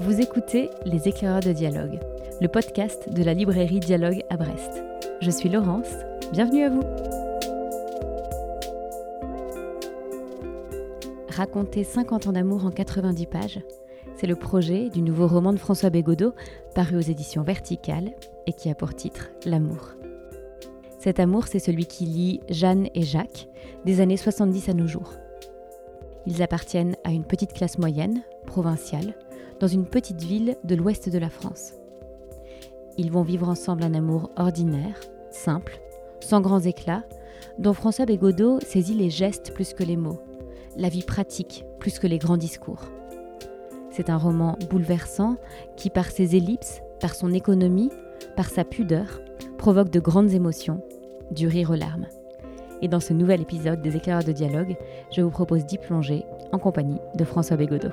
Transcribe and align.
Vous 0.00 0.20
écoutez 0.20 0.70
Les 0.84 1.08
éclaireurs 1.08 1.40
de 1.40 1.52
dialogue, 1.52 1.98
le 2.40 2.48
podcast 2.48 3.12
de 3.12 3.22
la 3.22 3.34
librairie 3.34 3.80
Dialogue 3.80 4.22
à 4.30 4.36
Brest. 4.36 4.82
Je 5.20 5.30
suis 5.30 5.48
Laurence, 5.48 5.88
bienvenue 6.32 6.64
à 6.64 6.70
vous. 6.70 6.82
Raconter 11.28 11.84
50 11.84 12.26
ans 12.26 12.32
d'amour 12.32 12.66
en 12.66 12.70
90 12.70 13.26
pages, 13.26 13.60
c'est 14.16 14.26
le 14.26 14.36
projet 14.36 14.88
du 14.88 15.02
nouveau 15.02 15.26
roman 15.26 15.52
de 15.52 15.58
François 15.58 15.90
Bégodeau, 15.90 16.34
paru 16.74 16.96
aux 16.96 17.00
éditions 17.00 17.42
Verticales 17.42 18.12
et 18.46 18.52
qui 18.52 18.70
a 18.70 18.74
pour 18.74 18.94
titre 18.94 19.30
L'amour. 19.44 19.94
Cet 20.98 21.18
amour, 21.18 21.48
c'est 21.48 21.58
celui 21.58 21.86
qui 21.86 22.04
lie 22.04 22.40
Jeanne 22.48 22.88
et 22.94 23.02
Jacques, 23.02 23.48
des 23.84 24.00
années 24.00 24.16
70 24.16 24.68
à 24.68 24.74
nos 24.74 24.86
jours. 24.86 25.14
Ils 26.26 26.42
appartiennent 26.42 26.96
à 27.04 27.10
une 27.10 27.24
petite 27.24 27.52
classe 27.52 27.78
moyenne, 27.78 28.22
provinciale, 28.46 29.14
dans 29.62 29.68
une 29.68 29.86
petite 29.86 30.20
ville 30.20 30.56
de 30.64 30.74
l'ouest 30.74 31.08
de 31.08 31.18
la 31.18 31.30
France. 31.30 31.74
Ils 32.98 33.12
vont 33.12 33.22
vivre 33.22 33.48
ensemble 33.48 33.84
un 33.84 33.94
amour 33.94 34.32
ordinaire, 34.36 35.00
simple, 35.30 35.80
sans 36.18 36.40
grands 36.40 36.58
éclats, 36.58 37.04
dont 37.60 37.72
François 37.72 38.04
Bégodeau 38.04 38.58
saisit 38.58 38.94
les 38.94 39.08
gestes 39.08 39.54
plus 39.54 39.72
que 39.72 39.84
les 39.84 39.96
mots, 39.96 40.20
la 40.76 40.88
vie 40.88 41.04
pratique 41.04 41.64
plus 41.78 42.00
que 42.00 42.08
les 42.08 42.18
grands 42.18 42.36
discours. 42.36 42.80
C'est 43.90 44.10
un 44.10 44.16
roman 44.16 44.58
bouleversant 44.68 45.36
qui, 45.76 45.90
par 45.90 46.10
ses 46.10 46.34
ellipses, 46.34 46.82
par 47.00 47.14
son 47.14 47.32
économie, 47.32 47.90
par 48.34 48.48
sa 48.48 48.64
pudeur, 48.64 49.20
provoque 49.58 49.90
de 49.90 50.00
grandes 50.00 50.32
émotions, 50.32 50.82
du 51.30 51.46
rire 51.46 51.70
aux 51.70 51.76
larmes. 51.76 52.08
Et 52.80 52.88
dans 52.88 52.98
ce 52.98 53.12
nouvel 53.12 53.42
épisode 53.42 53.80
des 53.80 53.96
éclaireurs 53.96 54.24
de 54.24 54.32
dialogue, 54.32 54.76
je 55.12 55.22
vous 55.22 55.30
propose 55.30 55.64
d'y 55.66 55.78
plonger 55.78 56.24
en 56.50 56.58
compagnie 56.58 56.98
de 57.14 57.22
François 57.22 57.56
Bégodeau. 57.56 57.92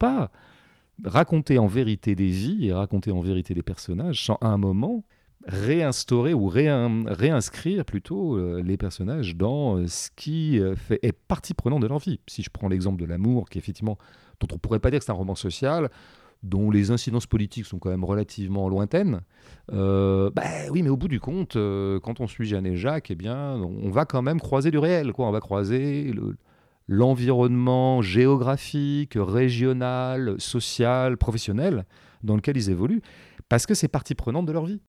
Pas 0.00 0.32
raconter 1.04 1.58
en 1.58 1.68
vérité 1.68 2.16
des 2.16 2.26
vies 2.26 2.66
et 2.66 2.72
raconter 2.72 3.12
en 3.12 3.20
vérité 3.20 3.54
des 3.54 3.62
personnages 3.62 4.24
sans 4.24 4.36
à 4.40 4.48
un 4.48 4.58
moment 4.58 5.04
réinstaurer 5.46 6.34
ou 6.34 6.48
réinscrire 6.48 7.84
plutôt 7.84 8.36
euh, 8.36 8.62
les 8.62 8.76
personnages 8.76 9.36
dans 9.36 9.76
euh, 9.76 9.86
ce 9.86 10.10
qui 10.14 10.60
euh, 10.60 10.76
fait, 10.76 10.98
est 11.02 11.12
partie 11.12 11.54
prenante 11.54 11.80
de 11.80 11.86
leur. 11.86 12.00
Si 12.02 12.42
je 12.42 12.50
prends 12.50 12.68
l'exemple 12.68 13.00
de 13.00 13.06
l'amour, 13.06 13.48
qui 13.48 13.58
effectivement, 13.58 13.96
dont 14.40 14.48
on 14.52 14.58
pourrait 14.58 14.80
pas 14.80 14.90
dire 14.90 14.98
que 14.98 15.04
c'est 15.04 15.12
un 15.12 15.14
roman 15.14 15.34
social, 15.34 15.90
dont 16.42 16.70
les 16.70 16.90
incidences 16.90 17.26
politiques 17.26 17.66
sont 17.66 17.78
quand 17.78 17.90
même 17.90 18.04
relativement 18.04 18.68
lointaines, 18.68 19.20
bah 19.68 20.32
oui, 20.70 20.82
mais 20.82 20.88
au 20.88 20.96
bout 20.96 21.08
du 21.08 21.20
compte, 21.20 21.52
quand 21.52 22.20
on 22.20 22.26
suit 22.26 22.46
Jeanne 22.46 22.66
et 22.66 22.76
Jacques, 22.76 23.10
eh 23.10 23.14
bien, 23.14 23.56
on 23.56 23.90
va 23.90 24.06
quand 24.06 24.22
même 24.22 24.40
croiser 24.40 24.70
du 24.70 24.78
réel, 24.78 25.12
quoi. 25.12 25.28
On 25.28 25.32
va 25.32 25.40
croiser 25.40 26.14
l'environnement 26.90 28.02
géographique, 28.02 29.12
régional, 29.14 30.34
social, 30.38 31.16
professionnel 31.16 31.86
dans 32.24 32.34
lequel 32.34 32.56
ils 32.56 32.68
évoluent, 32.68 33.00
parce 33.48 33.64
que 33.64 33.74
c'est 33.74 33.88
partie 33.88 34.16
prenante 34.16 34.44
de 34.44 34.52
leur 34.52 34.66
vie 34.66 34.80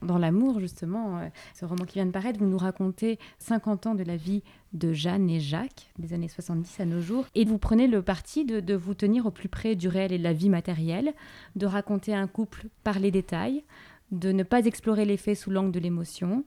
dans 0.00 0.18
l'amour, 0.18 0.58
justement, 0.58 1.18
euh, 1.18 1.28
ce 1.54 1.64
roman 1.64 1.84
qui 1.84 1.94
vient 1.94 2.06
de 2.06 2.10
paraître, 2.10 2.40
vous 2.40 2.46
nous 2.46 2.58
racontez 2.58 3.20
50 3.38 3.86
ans 3.86 3.94
de 3.94 4.02
la 4.02 4.16
vie 4.16 4.42
de 4.72 4.92
Jeanne 4.92 5.30
et 5.30 5.38
Jacques, 5.38 5.92
des 5.96 6.12
années 6.12 6.26
70 6.26 6.80
à 6.80 6.86
nos 6.86 7.00
jours, 7.00 7.24
et 7.36 7.44
vous 7.44 7.58
prenez 7.58 7.86
le 7.86 8.02
parti 8.02 8.44
de, 8.44 8.74
vous 8.74 8.94
tenir 8.94 9.26
au 9.26 9.30
plus 9.30 9.48
près 9.48 9.76
du 9.76 9.86
réel 9.86 10.12
et 10.12 10.18
de 10.18 10.24
la 10.24 10.32
vie 10.32 10.48
matérielle, 10.48 11.12
de 11.54 11.66
raconter 11.66 12.14
un 12.14 12.26
couple 12.26 12.66
par 12.82 12.98
les 12.98 13.12
détails, 13.12 13.62
de 14.10 14.32
ne 14.32 14.42
pas 14.42 14.64
explorer 14.64 15.04
les 15.04 15.16
faits 15.16 15.38
sous 15.38 15.50
l'angle 15.50 15.70
de 15.70 15.78
l'émotion, 15.78 16.44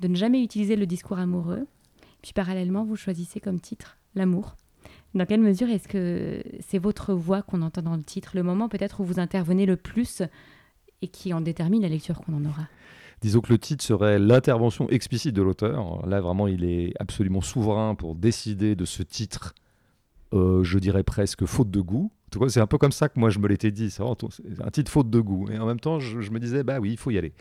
de 0.00 0.08
ne 0.08 0.14
jamais 0.14 0.42
utiliser 0.42 0.76
le 0.76 0.84
discours 0.84 1.18
amoureux. 1.18 1.66
Puis 2.20 2.34
parallèlement, 2.34 2.84
vous 2.84 2.96
choisissez 2.96 3.40
comme 3.40 3.60
titre 3.60 3.96
l'amour. 4.14 4.56
Dans 5.14 5.26
quelle 5.26 5.40
mesure 5.40 5.68
est-ce 5.68 5.88
que 5.88 6.42
c'est 6.66 6.78
votre 6.78 7.14
voix 7.14 7.42
qu'on 7.42 7.62
entend 7.62 7.82
dans 7.82 7.96
le 7.96 8.02
titre, 8.02 8.32
le 8.34 8.42
moment 8.42 8.68
peut-être 8.68 9.00
où 9.00 9.04
vous 9.04 9.18
intervenez 9.18 9.66
le 9.66 9.76
plus 9.76 10.22
et 11.02 11.08
qui 11.08 11.32
en 11.32 11.40
détermine 11.40 11.82
la 11.82 11.88
lecture 11.88 12.20
qu'on 12.20 12.34
en 12.34 12.44
aura? 12.44 12.68
Disons 13.20 13.40
que 13.40 13.52
le 13.52 13.58
titre 13.58 13.84
serait 13.84 14.18
l'intervention 14.18 14.88
explicite 14.88 15.34
de 15.34 15.42
l'auteur. 15.42 16.06
Là, 16.06 16.20
vraiment, 16.20 16.46
il 16.46 16.64
est 16.64 16.94
absolument 16.98 17.42
souverain 17.42 17.94
pour 17.94 18.14
décider 18.14 18.74
de 18.76 18.84
ce 18.86 19.02
titre, 19.02 19.54
euh, 20.32 20.62
je 20.64 20.78
dirais 20.78 21.02
presque 21.02 21.44
faute 21.44 21.70
de 21.70 21.80
goût. 21.80 22.10
C'est 22.48 22.60
un 22.60 22.66
peu 22.66 22.78
comme 22.78 22.92
ça 22.92 23.08
que 23.08 23.18
moi 23.18 23.28
je 23.28 23.40
me 23.40 23.48
l'étais 23.48 23.72
dit. 23.72 23.90
C'est 23.90 24.02
un 24.02 24.70
titre 24.70 24.90
faute 24.90 25.10
de 25.10 25.20
goût. 25.20 25.50
Et 25.50 25.58
en 25.58 25.66
même 25.66 25.80
temps, 25.80 25.98
je, 25.98 26.30
me 26.30 26.38
disais, 26.38 26.62
bah 26.62 26.78
oui, 26.78 26.92
il 26.92 26.96
faut 26.96 27.10
y 27.10 27.18
aller. 27.18 27.34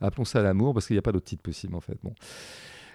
Appelons 0.00 0.24
ça 0.24 0.42
l'amour 0.42 0.74
parce 0.74 0.86
qu'il 0.86 0.94
n'y 0.94 0.98
a 0.98 1.02
pas 1.02 1.12
d'autre 1.12 1.26
titre 1.26 1.42
possible 1.42 1.76
en 1.76 1.80
fait. 1.80 1.96
Bon. 2.02 2.12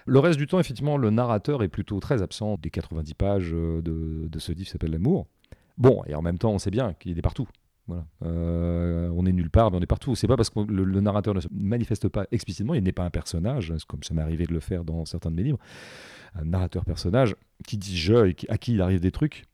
Le 0.08 0.20
reste 0.20 0.38
du 0.38 0.46
temps, 0.46 0.58
effectivement, 0.58 0.96
le 0.96 1.10
narrateur 1.10 1.62
est 1.62 1.68
plutôt 1.68 2.00
très 2.00 2.22
absent 2.22 2.56
des 2.62 2.70
90 2.70 3.12
pages 3.12 3.50
euh, 3.52 3.82
de, 3.82 4.38
ce 4.38 4.52
livre 4.52 4.64
qui 4.64 4.70
s'appelle 4.70 4.92
L'amour. 4.92 5.26
Bon, 5.76 6.02
et 6.06 6.14
en 6.14 6.22
même 6.22 6.38
temps, 6.38 6.50
on 6.50 6.58
sait 6.58 6.70
bien 6.70 6.94
qu'il 6.94 7.18
est 7.18 7.22
partout. 7.22 7.46
Euh, 8.22 9.10
on 9.14 9.26
est 9.26 9.32
nulle 9.32 9.50
part, 9.50 9.70
mais 9.70 9.76
on 9.76 9.80
est 9.80 9.86
partout. 9.86 10.14
C'est 10.14 10.26
pas 10.26 10.36
parce 10.36 10.48
que 10.48 10.60
le, 10.60 11.00
narrateur 11.00 11.34
ne 11.34 11.40
se 11.40 11.48
manifeste 11.52 12.08
pas 12.08 12.26
explicitement, 12.32 12.72
il 12.74 12.82
n'est 12.82 12.92
pas 12.92 13.04
un 13.04 13.10
personnage, 13.10 13.72
comme 13.86 14.02
ça 14.02 14.14
m'est 14.14 14.22
arrivé 14.22 14.46
de 14.46 14.52
le 14.52 14.60
faire 14.60 14.84
dans 14.84 15.04
certains 15.04 15.30
de 15.30 15.36
mes 15.36 15.42
livres, 15.42 15.58
un 16.34 16.44
narrateur-personnage 16.44 17.36
qui 17.66 17.76
dit 17.76 17.96
je 17.96 18.28
et 18.28 18.36
à 18.48 18.58
qui 18.58 18.72
il 18.72 18.80
arrive 18.80 19.00
des 19.00 19.10
trucs. 19.10 19.44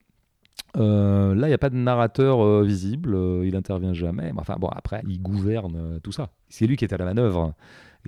Euh, 0.76 1.34
là, 1.34 1.46
il 1.46 1.50
n'y 1.50 1.54
a 1.54 1.58
pas 1.58 1.70
de 1.70 1.76
narrateur 1.76 2.62
visible, 2.62 3.16
il 3.44 3.54
intervient 3.56 3.92
jamais. 3.92 4.32
Enfin 4.36 4.56
bon, 4.58 4.68
après, 4.68 5.02
il 5.08 5.20
gouverne 5.20 6.00
tout 6.00 6.12
ça. 6.12 6.30
C'est 6.48 6.66
lui 6.66 6.76
qui 6.76 6.84
est 6.84 6.92
à 6.92 6.96
la 6.96 7.04
manœuvre 7.04 7.54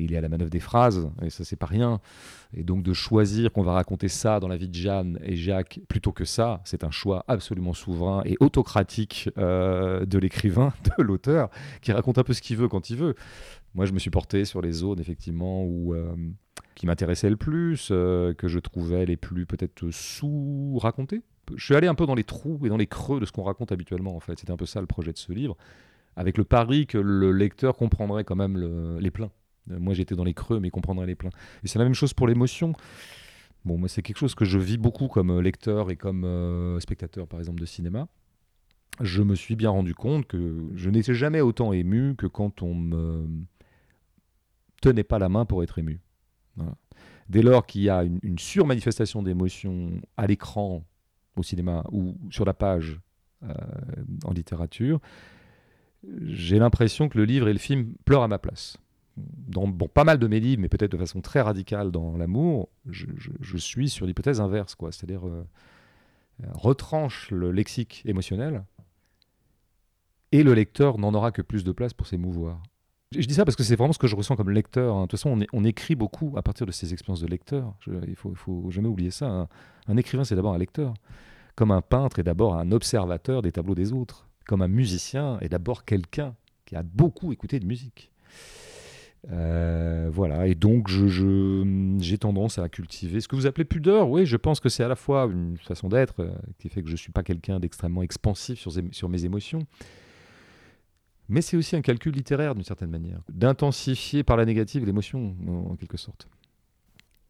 il 0.04 0.12
est 0.12 0.16
à 0.16 0.20
la 0.20 0.28
manœuvre 0.28 0.50
des 0.50 0.60
phrases, 0.60 1.08
et 1.22 1.30
ça 1.30 1.44
c'est 1.44 1.56
pas 1.56 1.66
rien. 1.66 2.00
Et 2.54 2.62
donc 2.62 2.82
de 2.82 2.92
choisir 2.92 3.52
qu'on 3.52 3.62
va 3.62 3.72
raconter 3.72 4.08
ça 4.08 4.40
dans 4.40 4.48
la 4.48 4.56
vie 4.56 4.68
de 4.68 4.74
Jeanne 4.74 5.18
et 5.22 5.36
Jacques 5.36 5.80
plutôt 5.88 6.12
que 6.12 6.24
ça, 6.24 6.60
c'est 6.64 6.84
un 6.84 6.90
choix 6.90 7.24
absolument 7.28 7.72
souverain 7.72 8.22
et 8.24 8.36
autocratique 8.40 9.30
euh, 9.38 10.04
de 10.06 10.18
l'écrivain, 10.18 10.72
de 10.98 11.02
l'auteur, 11.02 11.50
qui 11.80 11.92
raconte 11.92 12.18
un 12.18 12.24
peu 12.24 12.32
ce 12.32 12.42
qu'il 12.42 12.56
veut 12.56 12.68
quand 12.68 12.90
il 12.90 12.96
veut. 12.96 13.14
Moi 13.74 13.84
je 13.84 13.92
me 13.92 13.98
suis 13.98 14.10
porté 14.10 14.44
sur 14.44 14.62
les 14.62 14.72
zones 14.72 15.00
effectivement 15.00 15.64
où, 15.64 15.94
euh, 15.94 16.14
qui 16.74 16.86
m'intéressaient 16.86 17.30
le 17.30 17.36
plus, 17.36 17.88
euh, 17.90 18.32
que 18.34 18.48
je 18.48 18.58
trouvais 18.58 19.06
les 19.06 19.16
plus 19.16 19.46
peut-être 19.46 19.90
sous-racontées. 19.90 21.22
Je 21.54 21.64
suis 21.64 21.76
allé 21.76 21.86
un 21.86 21.94
peu 21.94 22.06
dans 22.06 22.14
les 22.14 22.24
trous 22.24 22.60
et 22.64 22.68
dans 22.68 22.76
les 22.76 22.88
creux 22.88 23.20
de 23.20 23.24
ce 23.24 23.32
qu'on 23.32 23.44
raconte 23.44 23.70
habituellement 23.70 24.16
en 24.16 24.20
fait. 24.20 24.38
C'était 24.38 24.52
un 24.52 24.56
peu 24.56 24.66
ça 24.66 24.80
le 24.80 24.86
projet 24.86 25.12
de 25.12 25.18
ce 25.18 25.32
livre, 25.32 25.56
avec 26.16 26.38
le 26.38 26.44
pari 26.44 26.86
que 26.86 26.98
le 26.98 27.32
lecteur 27.32 27.76
comprendrait 27.76 28.24
quand 28.24 28.36
même 28.36 28.98
les 28.98 29.10
pleins. 29.10 29.30
Euh, 29.70 29.78
moi, 29.78 29.94
j'étais 29.94 30.14
dans 30.14 30.24
les 30.24 30.34
creux, 30.34 30.60
mais 30.60 30.70
comprendrait 30.70 31.06
les 31.06 31.14
pleins. 31.14 31.30
Et 31.62 31.68
c'est 31.68 31.78
la 31.78 31.84
même 31.84 31.94
chose 31.94 32.14
pour 32.14 32.26
l'émotion. 32.26 32.72
Bon, 33.64 33.78
moi, 33.78 33.88
c'est 33.88 34.02
quelque 34.02 34.18
chose 34.18 34.34
que 34.34 34.44
je 34.44 34.58
vis 34.58 34.78
beaucoup 34.78 35.08
comme 35.08 35.30
euh, 35.30 35.42
lecteur 35.42 35.90
et 35.90 35.96
comme 35.96 36.24
euh, 36.24 36.78
spectateur, 36.80 37.26
par 37.26 37.40
exemple, 37.40 37.60
de 37.60 37.66
cinéma. 37.66 38.08
Je 39.00 39.22
me 39.22 39.34
suis 39.34 39.56
bien 39.56 39.70
rendu 39.70 39.94
compte 39.94 40.26
que 40.26 40.70
je 40.74 40.88
n'étais 40.88 41.14
jamais 41.14 41.40
autant 41.40 41.72
ému 41.72 42.14
que 42.16 42.26
quand 42.26 42.62
on 42.62 42.74
me 42.74 43.26
tenait 44.80 45.04
pas 45.04 45.18
la 45.18 45.28
main 45.28 45.44
pour 45.44 45.62
être 45.62 45.78
ému. 45.78 46.00
Dès 47.28 47.42
lors 47.42 47.66
qu'il 47.66 47.82
y 47.82 47.90
a 47.90 48.04
une, 48.04 48.38
surmanifestation 48.38 49.22
d'émotions 49.22 50.00
à 50.16 50.26
l'écran, 50.26 50.82
au 51.36 51.42
cinéma 51.42 51.84
ou 51.92 52.16
sur 52.30 52.46
la 52.46 52.54
page 52.54 52.98
en 54.24 54.32
littérature, 54.32 54.98
j'ai 56.22 56.58
l'impression 56.58 57.10
que 57.10 57.18
le 57.18 57.26
livre 57.26 57.48
et 57.48 57.52
le 57.52 57.58
film 57.58 57.92
pleurent 58.06 58.22
à 58.22 58.28
ma 58.28 58.38
place 58.38 58.78
dans 59.16 59.66
bon, 59.66 59.88
pas 59.88 60.04
mal 60.04 60.18
de 60.18 60.26
mes 60.26 60.40
livres, 60.40 60.60
mais 60.60 60.68
peut-être 60.68 60.92
de 60.92 60.96
façon 60.96 61.20
très 61.20 61.40
radicale 61.40 61.90
dans 61.90 62.16
l'amour, 62.16 62.68
je, 62.88 63.56
suis 63.56 63.88
sur 63.88 64.06
l'hypothèse 64.06 64.40
inverse, 64.40 64.74
quoi. 64.74 64.92
C'est-à-dire 64.92 65.26
euh, 65.26 65.46
euh, 66.44 66.46
retranche 66.52 67.30
le 67.30 67.50
lexique 67.50 68.02
émotionnel 68.04 68.64
et 70.32 70.42
le 70.42 70.54
lecteur 70.54 70.98
n'en 70.98 71.14
aura 71.14 71.32
que 71.32 71.42
plus 71.42 71.64
de 71.64 71.72
place 71.72 71.94
pour 71.94 72.06
s'émouvoir. 72.06 72.62
Je, 73.12 73.26
dis 73.26 73.34
ça 73.34 73.44
parce 73.44 73.56
que 73.56 73.62
c'est 73.62 73.76
vraiment 73.76 73.92
ce 73.92 73.98
que 73.98 74.08
je 74.08 74.16
ressens 74.16 74.36
comme 74.36 74.50
lecteur. 74.50 74.96
Hein. 74.96 75.02
De 75.02 75.06
toute 75.06 75.12
façon, 75.12 75.38
on, 75.52 75.64
écrit 75.64 75.94
beaucoup 75.94 76.34
à 76.36 76.42
partir 76.42 76.66
de 76.66 76.72
ses 76.72 76.92
expériences 76.92 77.20
de 77.20 77.28
lecteur. 77.28 77.74
il 77.86 78.16
faut, 78.16 78.34
faut 78.34 78.70
jamais 78.70 78.88
oublier 78.88 79.12
ça. 79.12 79.26
Hein. 79.26 79.48
Un 79.86 79.96
écrivain, 79.96 80.24
c'est 80.24 80.34
d'abord 80.34 80.54
un 80.54 80.58
lecteur. 80.58 80.92
Comme 81.54 81.70
un 81.70 81.80
peintre 81.80 82.18
est 82.18 82.24
d'abord 82.24 82.56
un 82.56 82.72
observateur 82.72 83.40
des 83.42 83.52
tableaux 83.52 83.76
des 83.76 83.92
autres. 83.92 84.28
Comme 84.44 84.60
un 84.60 84.68
musicien 84.68 85.38
est 85.40 85.48
d'abord 85.48 85.84
quelqu'un 85.84 86.34
qui 86.66 86.76
a 86.76 86.82
beaucoup 86.82 87.32
écouté 87.32 87.60
de 87.60 87.66
musique. 87.66 88.10
Euh, 89.32 90.08
voilà, 90.12 90.46
et 90.46 90.54
donc 90.54 90.88
j'ai 90.88 92.18
tendance 92.18 92.58
à 92.58 92.68
cultiver 92.68 93.20
ce 93.20 93.26
que 93.26 93.34
vous 93.34 93.46
appelez 93.46 93.64
pudeur. 93.64 94.08
Oui, 94.08 94.24
je 94.24 94.36
pense 94.36 94.60
que 94.60 94.68
c'est 94.68 94.84
à 94.84 94.88
la 94.88 94.94
fois 94.94 95.24
une 95.24 95.56
façon 95.56 95.88
d'être 95.88 96.20
euh, 96.20 96.30
qui 96.58 96.68
fait 96.68 96.80
que 96.82 96.88
je 96.88 96.92
ne 96.92 96.98
suis 96.98 97.10
pas 97.10 97.24
quelqu'un 97.24 97.58
d'extrêmement 97.58 98.02
expansif 98.02 98.60
sur, 98.60 98.72
sur 98.92 99.08
mes 99.08 99.24
émotions, 99.24 99.66
mais 101.28 101.42
c'est 101.42 101.56
aussi 101.56 101.74
un 101.74 101.80
calcul 101.82 102.14
littéraire 102.14 102.54
d'une 102.54 102.62
certaine 102.62 102.90
manière, 102.90 103.20
d'intensifier 103.28 104.22
par 104.22 104.36
la 104.36 104.44
négative 104.44 104.86
l'émotion 104.86 105.34
en, 105.48 105.72
en 105.72 105.76
quelque 105.76 105.96
sorte. 105.96 106.28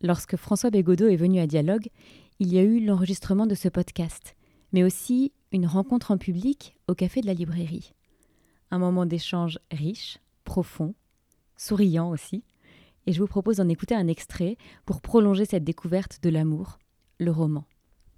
Lorsque 0.02 0.36
François 0.36 0.70
Bégodeau 0.70 1.08
est 1.08 1.16
venu 1.16 1.40
à 1.40 1.46
Dialogue, 1.46 1.88
il 2.38 2.52
y 2.52 2.58
a 2.58 2.62
eu 2.62 2.84
l'enregistrement 2.84 3.46
de 3.46 3.54
ce 3.54 3.70
podcast, 3.70 4.36
mais 4.72 4.84
aussi 4.84 5.32
une 5.52 5.66
rencontre 5.66 6.10
en 6.10 6.18
public 6.18 6.76
au 6.88 6.94
café 6.94 7.22
de 7.22 7.26
la 7.26 7.32
librairie. 7.32 7.94
Un 8.70 8.78
moment 8.78 9.06
d'échange 9.06 9.58
riche, 9.70 10.18
profond, 10.44 10.94
souriant 11.56 12.10
aussi. 12.10 12.44
et 13.06 13.12
je 13.12 13.20
vous 13.20 13.28
propose 13.28 13.56
d'en 13.58 13.68
écouter 13.68 13.94
un 13.94 14.08
extrait 14.08 14.56
pour 14.84 15.00
prolonger 15.00 15.44
cette 15.44 15.64
découverte 15.64 16.18
de 16.22 16.28
l'amour, 16.28 16.78
le 17.18 17.30
roman. 17.30 17.64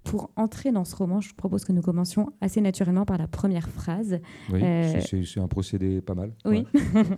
Pour 0.03 0.31
entrer 0.37 0.71
dans 0.71 0.85
ce 0.85 0.95
roman, 0.95 1.21
je 1.21 1.35
propose 1.35 1.65
que 1.65 1.71
nous 1.71 1.81
commencions 1.81 2.31
assez 2.41 2.61
naturellement 2.61 3.05
par 3.05 3.17
la 3.17 3.27
première 3.27 3.69
phrase. 3.69 4.19
Oui, 4.51 4.63
euh, 4.63 4.99
c'est 5.01 5.39
un 5.39 5.47
procédé 5.47 6.01
pas 6.01 6.15
mal. 6.15 6.33
Oui. 6.45 6.65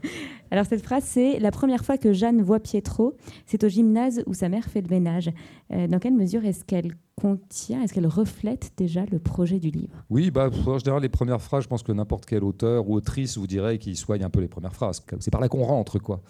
Alors 0.52 0.66
cette 0.66 0.82
phrase, 0.82 1.04
c'est 1.06 1.40
La 1.40 1.52
première 1.52 1.86
fois 1.86 1.98
que 1.98 2.12
Jeanne 2.12 2.42
voit 2.42 2.60
Pietro, 2.60 3.16
c'est 3.46 3.64
au 3.64 3.70
gymnase 3.70 4.24
où 4.26 4.34
sa 4.34 4.50
mère 4.50 4.66
fait 4.66 4.82
le 4.82 4.90
ménage. 4.90 5.30
Euh, 5.72 5.88
dans 5.88 6.00
quelle 6.00 6.16
mesure 6.16 6.44
est-ce 6.44 6.66
qu'elle 6.66 6.92
contient, 7.22 7.84
est-ce 7.84 7.94
qu'elle 7.94 8.08
reflète 8.08 8.72
déjà 8.78 9.06
le 9.06 9.20
projet 9.20 9.60
du 9.60 9.70
livre? 9.70 10.04
Oui, 10.10 10.32
bah, 10.32 10.50
en 10.66 10.78
général, 10.80 11.04
les 11.04 11.10
premières 11.10 11.42
phrases, 11.42 11.64
je 11.64 11.68
pense 11.68 11.84
que 11.84 11.92
n'importe 11.92 12.26
quel 12.26 12.44
auteur 12.44 12.90
ou 12.90 12.96
autrice 12.96 13.38
vous 13.38 13.46
dirait 13.46 13.78
qu'il 13.78 13.96
soigne 13.96 14.24
un 14.24 14.30
peu 14.30 14.40
les 14.40 14.48
premières 14.48 14.74
phrases. 14.74 15.04
C'est 15.20 15.30
par 15.30 15.40
là 15.40 15.48
qu'on 15.48 15.64
rentre, 15.64 16.00
quoi. 16.00 16.22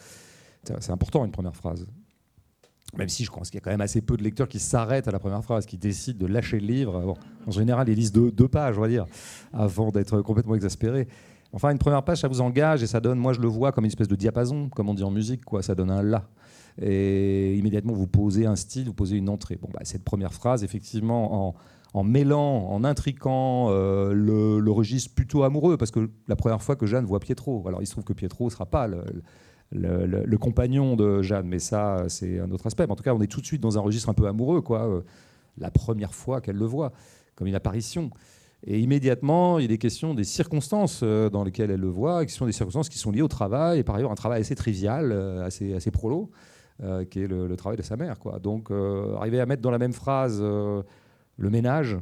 C'est 0.63 0.91
important, 0.91 1.23
une 1.23 1.31
première 1.31 1.55
phrase. 1.55 1.87
Même 2.97 3.07
si 3.07 3.23
je 3.23 3.31
pense 3.31 3.49
qu'il 3.49 3.57
y 3.57 3.61
a 3.61 3.63
quand 3.63 3.71
même 3.71 3.81
assez 3.81 4.01
peu 4.01 4.17
de 4.17 4.23
lecteurs 4.23 4.49
qui 4.49 4.59
s'arrêtent 4.59 5.07
à 5.07 5.11
la 5.11 5.19
première 5.19 5.43
phrase, 5.43 5.65
qui 5.65 5.77
décident 5.77 6.19
de 6.19 6.25
lâcher 6.31 6.59
le 6.59 6.67
livre. 6.67 7.15
en 7.47 7.51
général, 7.51 7.87
ils 7.87 7.95
lisent 7.95 8.11
deux, 8.11 8.47
pages, 8.49 8.77
on 8.77 8.81
va 8.81 8.89
dire, 8.89 9.05
avant 9.53 9.91
d'être 9.91 10.21
complètement 10.21 10.55
exaspérés. 10.55 11.07
Enfin, 11.53 11.71
une 11.71 11.77
première 11.77 12.03
page, 12.03 12.19
ça 12.19 12.27
vous 12.27 12.41
engage 12.41 12.83
et 12.83 12.87
ça 12.87 12.99
donne, 12.99 13.17
moi 13.17 13.33
je 13.33 13.39
le 13.39 13.47
vois 13.47 13.71
comme 13.71 13.85
une 13.85 13.91
espèce 13.91 14.07
de 14.07 14.15
diapason, 14.15 14.69
comme 14.69 14.89
on 14.89 14.93
dit 14.93 15.03
en 15.03 15.11
musique, 15.11 15.43
quoi. 15.45 15.61
Ça 15.61 15.73
donne 15.73 15.91
un 15.91 16.01
la. 16.01 16.27
Et 16.79 17.55
immédiatement, 17.55 17.93
vous 17.93 18.07
posez 18.07 18.45
un 18.45 18.55
style, 18.55 18.85
vous 18.85 18.93
posez 18.93 19.17
une 19.17 19.29
entrée. 19.29 19.57
Bon, 19.61 19.69
bah, 19.73 19.81
cette 19.83 20.03
première 20.03 20.33
phrase, 20.33 20.63
effectivement, 20.63 21.55
en, 21.93 22.03
mêlant, 22.03 22.67
en 22.69 22.83
intriquant 22.83 23.67
euh, 23.69 24.13
le, 24.13 24.71
registre 24.71 25.13
plutôt 25.13 25.43
amoureux, 25.43 25.77
parce 25.77 25.91
que 25.91 26.09
la 26.27 26.35
première 26.35 26.61
fois 26.61 26.75
que 26.75 26.85
Jeanne 26.85 27.05
voit 27.05 27.19
Pietro, 27.19 27.63
alors 27.67 27.81
il 27.81 27.85
se 27.85 27.91
trouve 27.91 28.03
que 28.03 28.13
Pietro 28.13 28.45
ne 28.45 28.49
sera 28.49 28.65
pas 28.65 28.87
le, 28.87 30.37
compagnon 30.37 30.95
de 30.95 31.21
Jeanne, 31.21 31.47
mais 31.47 31.59
ça, 31.59 32.05
c'est 32.07 32.39
un 32.39 32.51
autre 32.51 32.67
aspect. 32.67 32.85
en 32.89 32.95
tout 32.95 33.03
cas, 33.03 33.13
on 33.13 33.21
est 33.21 33.31
tout 33.31 33.41
de 33.41 33.45
suite 33.45 33.61
dans 33.61 33.77
un 33.77 33.81
registre 33.81 34.09
un 34.09 34.13
peu 34.13 34.27
amoureux, 34.27 34.61
quoi. 34.61 34.87
Euh, 34.87 35.01
la 35.57 35.69
première 35.69 36.13
fois 36.13 36.39
qu'elle 36.39 36.55
le 36.55 36.65
voit, 36.65 36.93
comme 37.35 37.47
une 37.47 37.55
apparition. 37.55 38.09
Et 38.65 38.79
immédiatement, 38.79 39.59
il 39.59 39.71
est 39.73 39.77
question 39.77 40.13
des 40.13 40.23
circonstances 40.23 41.01
euh, 41.03 41.29
dans 41.29 41.43
lesquelles 41.43 41.71
elle 41.71 41.81
le 41.81 41.89
voit, 41.89 42.25
qui 42.25 42.33
sont 42.33 42.45
des 42.45 42.53
circonstances 42.53 42.87
qui 42.87 42.97
sont 42.97 43.11
liées 43.11 43.21
au 43.21 43.27
travail, 43.27 43.79
et 43.79 43.83
par 43.83 43.95
ailleurs 43.95 44.11
un 44.11 44.15
travail 44.15 44.39
assez 44.39 44.55
trivial, 44.55 45.11
assez, 45.43 45.73
assez 45.73 45.91
prolo, 45.91 46.31
qui 47.09 47.21
est 47.21 47.27
le, 47.27 47.55
travail 47.55 47.77
de 47.77 47.83
sa 47.83 47.95
mère. 47.95 48.19
Quoi. 48.19 48.39
Donc, 48.39 48.71
arriver 48.71 49.39
à 49.39 49.45
mettre 49.45 49.61
dans 49.61 49.71
la 49.71 49.77
même 49.77 49.93
phrase 49.93 50.41
le 50.41 51.49
ménage, 51.49 51.97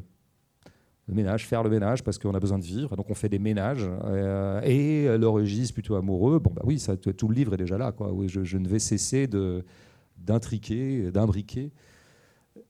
le 1.10 1.16
ménage, 1.16 1.48
faire 1.48 1.64
le 1.64 1.70
ménage 1.70 2.04
parce 2.04 2.20
qu'on 2.20 2.36
a 2.36 2.40
besoin 2.40 2.60
de 2.60 2.64
vivre. 2.64 2.96
Donc 2.96 3.10
on 3.10 3.16
fait 3.16 3.30
des 3.30 3.40
ménages. 3.40 3.90
Euh, 4.06 4.62
et 4.64 5.18
le 5.18 5.28
registre 5.28 5.74
plutôt 5.74 5.96
amoureux, 5.96 6.40
bon 6.40 6.52
bah 6.54 6.62
oui, 6.66 6.78
ça, 6.78 6.96
tout 6.96 7.28
le 7.28 7.34
livre 7.34 7.56
est 7.56 7.58
déjà 7.58 7.78
là. 7.78 7.92
Quoi. 7.92 8.14
Je, 8.28 8.58
ne 8.58 8.68
vais 8.68 8.80
cesser 8.80 9.28
d'intriquer, 10.18 11.12
d'imbriquer 11.12 11.72